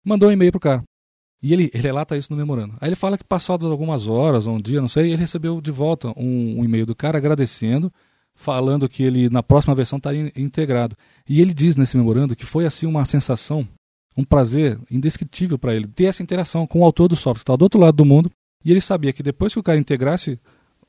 [0.05, 0.83] Mandou um e-mail pro cara.
[1.41, 2.73] E ele, ele relata isso no memorando.
[2.81, 5.71] Aí ele fala que passadas algumas horas ou um dia, não sei, ele recebeu de
[5.71, 7.91] volta um, um e-mail do cara agradecendo,
[8.39, 10.95] falando que ele na próxima versão estaria in- integrado.
[11.27, 13.67] E ele diz nesse memorando que foi assim uma sensação,
[14.15, 17.57] um prazer indescritível para ele ter essa interação com o autor do software, que estava
[17.57, 18.31] do outro lado do mundo,
[18.63, 20.39] e ele sabia que depois que o cara integrasse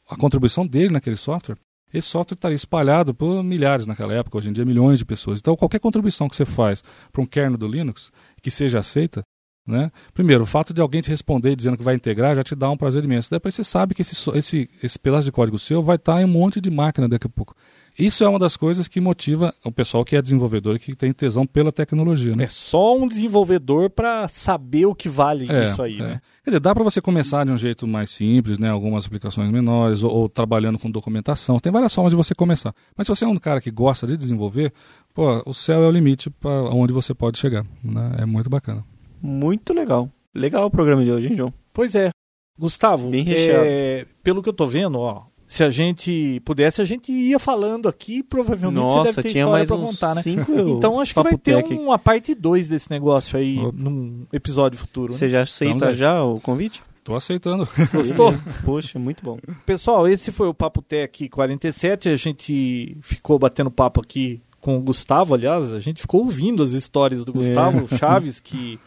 [0.08, 1.56] a contribuição dele naquele software,
[1.92, 5.40] esse software estaria espalhado por milhares naquela época, hoje em dia milhões de pessoas.
[5.40, 9.22] Então qualquer contribuição que você faz para um kernel do Linux que seja aceita,
[9.68, 9.92] né?
[10.14, 12.76] Primeiro, o fato de alguém te responder dizendo que vai integrar já te dá um
[12.76, 13.30] prazer imenso.
[13.30, 16.28] Depois você sabe que esse, esse, esse pedaço de código seu vai estar em um
[16.28, 17.54] monte de máquina daqui a pouco.
[17.98, 21.12] Isso é uma das coisas que motiva o pessoal que é desenvolvedor e que tem
[21.12, 22.36] tesão pela tecnologia.
[22.36, 22.44] Né?
[22.44, 26.02] É só um desenvolvedor pra saber o que vale É, isso aí, é.
[26.02, 26.20] né?
[26.44, 28.70] Quer dizer, dá para você começar de um jeito mais simples, né?
[28.70, 31.58] Algumas aplicações menores, ou, ou trabalhando com documentação.
[31.58, 32.72] Tem várias formas de você começar.
[32.96, 34.72] Mas se você é um cara que gosta de desenvolver,
[35.12, 37.64] pô, o céu é o limite para onde você pode chegar.
[37.82, 38.12] Né?
[38.20, 38.84] É muito bacana.
[39.22, 40.10] Muito legal.
[40.34, 41.52] Legal o programa de hoje, hein, João?
[41.72, 42.10] Pois é.
[42.58, 43.64] Gustavo, Bem recheado.
[43.66, 47.88] é, pelo que eu tô vendo, ó, se a gente pudesse, a gente ia falando
[47.88, 50.22] aqui, provavelmente você Nossa, deve ter tinha história mais pra uns contar, né?
[50.22, 51.72] cinco Então acho que vai ter Tech.
[51.74, 53.72] uma parte 2 desse negócio aí Opa.
[53.76, 55.12] num episódio futuro.
[55.12, 55.18] né?
[55.18, 55.94] Você já aceita aí.
[55.94, 56.82] já o convite?
[57.04, 57.66] Tô aceitando.
[57.94, 58.34] Gostou?
[58.64, 59.38] Poxa, muito bom.
[59.64, 62.08] Pessoal, esse foi o Papo Tech 47.
[62.10, 66.72] A gente ficou batendo papo aqui com o Gustavo, aliás, a gente ficou ouvindo as
[66.72, 68.78] histórias do Gustavo Chaves, que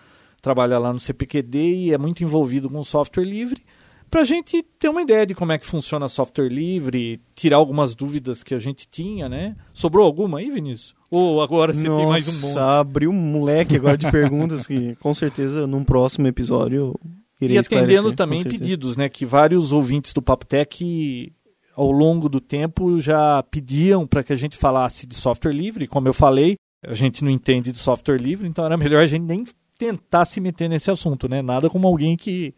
[0.42, 3.64] trabalha lá no CPQD e é muito envolvido com software livre,
[4.12, 7.96] para a gente ter uma ideia de como é que funciona software livre, tirar algumas
[7.96, 9.56] dúvidas que a gente tinha, né?
[9.72, 10.94] Sobrou alguma aí, Vinícius?
[11.10, 12.56] Ou agora você tem mais um monte?
[12.56, 16.94] Nossa, abriu um moleque agora de perguntas que com certeza num próximo episódio
[17.40, 19.08] irei E atendendo também pedidos, né?
[19.08, 21.34] Que vários ouvintes do Papo Tech,
[21.74, 25.88] ao longo do tempo, já pediam para que a gente falasse de software livre.
[25.88, 29.24] Como eu falei, a gente não entende de software livre, então era melhor a gente
[29.24, 29.46] nem
[29.82, 31.42] tentar se meter nesse assunto, né?
[31.42, 32.54] Nada como alguém que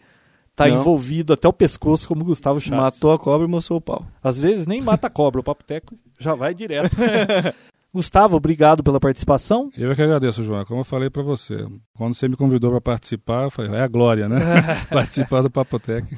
[0.54, 0.82] tá Não.
[0.82, 2.78] envolvido até o pescoço, como o Gustavo Chaves.
[2.78, 4.06] Matou a cobra e mostrou o pau.
[4.22, 5.86] Às vezes nem mata a cobra, o Papo Tech
[6.20, 6.94] já vai direto.
[7.96, 9.72] Gustavo, obrigado pela participação.
[9.78, 10.66] Eu é que agradeço, João.
[10.66, 11.66] Como eu falei para você,
[11.96, 14.40] quando você me convidou para participar, eu falei, é a glória, né?
[14.92, 16.18] participar do Papotec.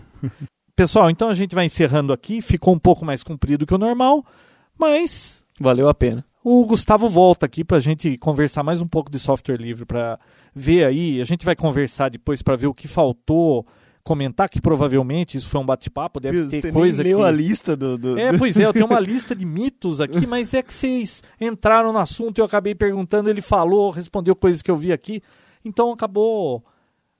[0.75, 2.41] Pessoal, então a gente vai encerrando aqui.
[2.41, 4.25] Ficou um pouco mais comprido que o normal,
[4.79, 6.25] mas Valeu a pena.
[6.47, 10.19] O Gustavo volta aqui para a gente conversar mais um pouco de software livre, para
[10.53, 11.19] ver aí.
[11.19, 13.65] A gente vai conversar depois para ver o que faltou,
[14.03, 17.25] comentar, que provavelmente isso foi um bate-papo, deve Viu, ter Você coisa nem leu que...
[17.25, 17.97] a lista do...
[17.97, 21.23] do- É, pois é, eu tenho uma lista de mitos aqui, mas é que vocês
[21.41, 25.23] entraram no assunto e eu acabei perguntando, ele falou, respondeu coisas que eu vi aqui,
[25.65, 26.63] então acabou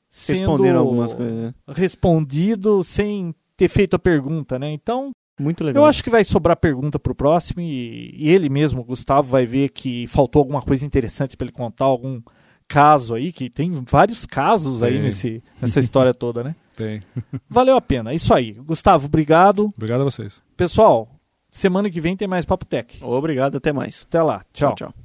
[0.08, 1.34] sendo Respondendo algumas coisas.
[1.36, 1.54] né?
[1.70, 4.72] respondido sem ter feito a pergunta, né?
[4.72, 5.10] Então,
[5.40, 5.84] Muito legal.
[5.84, 9.46] eu acho que vai sobrar pergunta pro próximo e, e ele mesmo, o Gustavo, vai
[9.46, 12.22] ver que faltou alguma coisa interessante para ele contar, algum
[12.68, 15.02] caso aí, que tem vários casos aí Tem.
[15.02, 16.56] nesse, nessa história toda, né?
[16.74, 17.02] Tem.
[17.50, 18.14] Valeu a pena.
[18.14, 18.54] Isso aí.
[18.54, 19.72] Gustavo, obrigado.
[19.76, 20.42] Obrigado a vocês.
[20.58, 21.10] Pessoal,
[21.50, 22.98] semana que vem tem mais Papo Tech.
[23.04, 24.06] Obrigado, até mais.
[24.08, 24.44] Até lá.
[24.54, 24.76] Tchau.
[24.76, 25.05] tchau.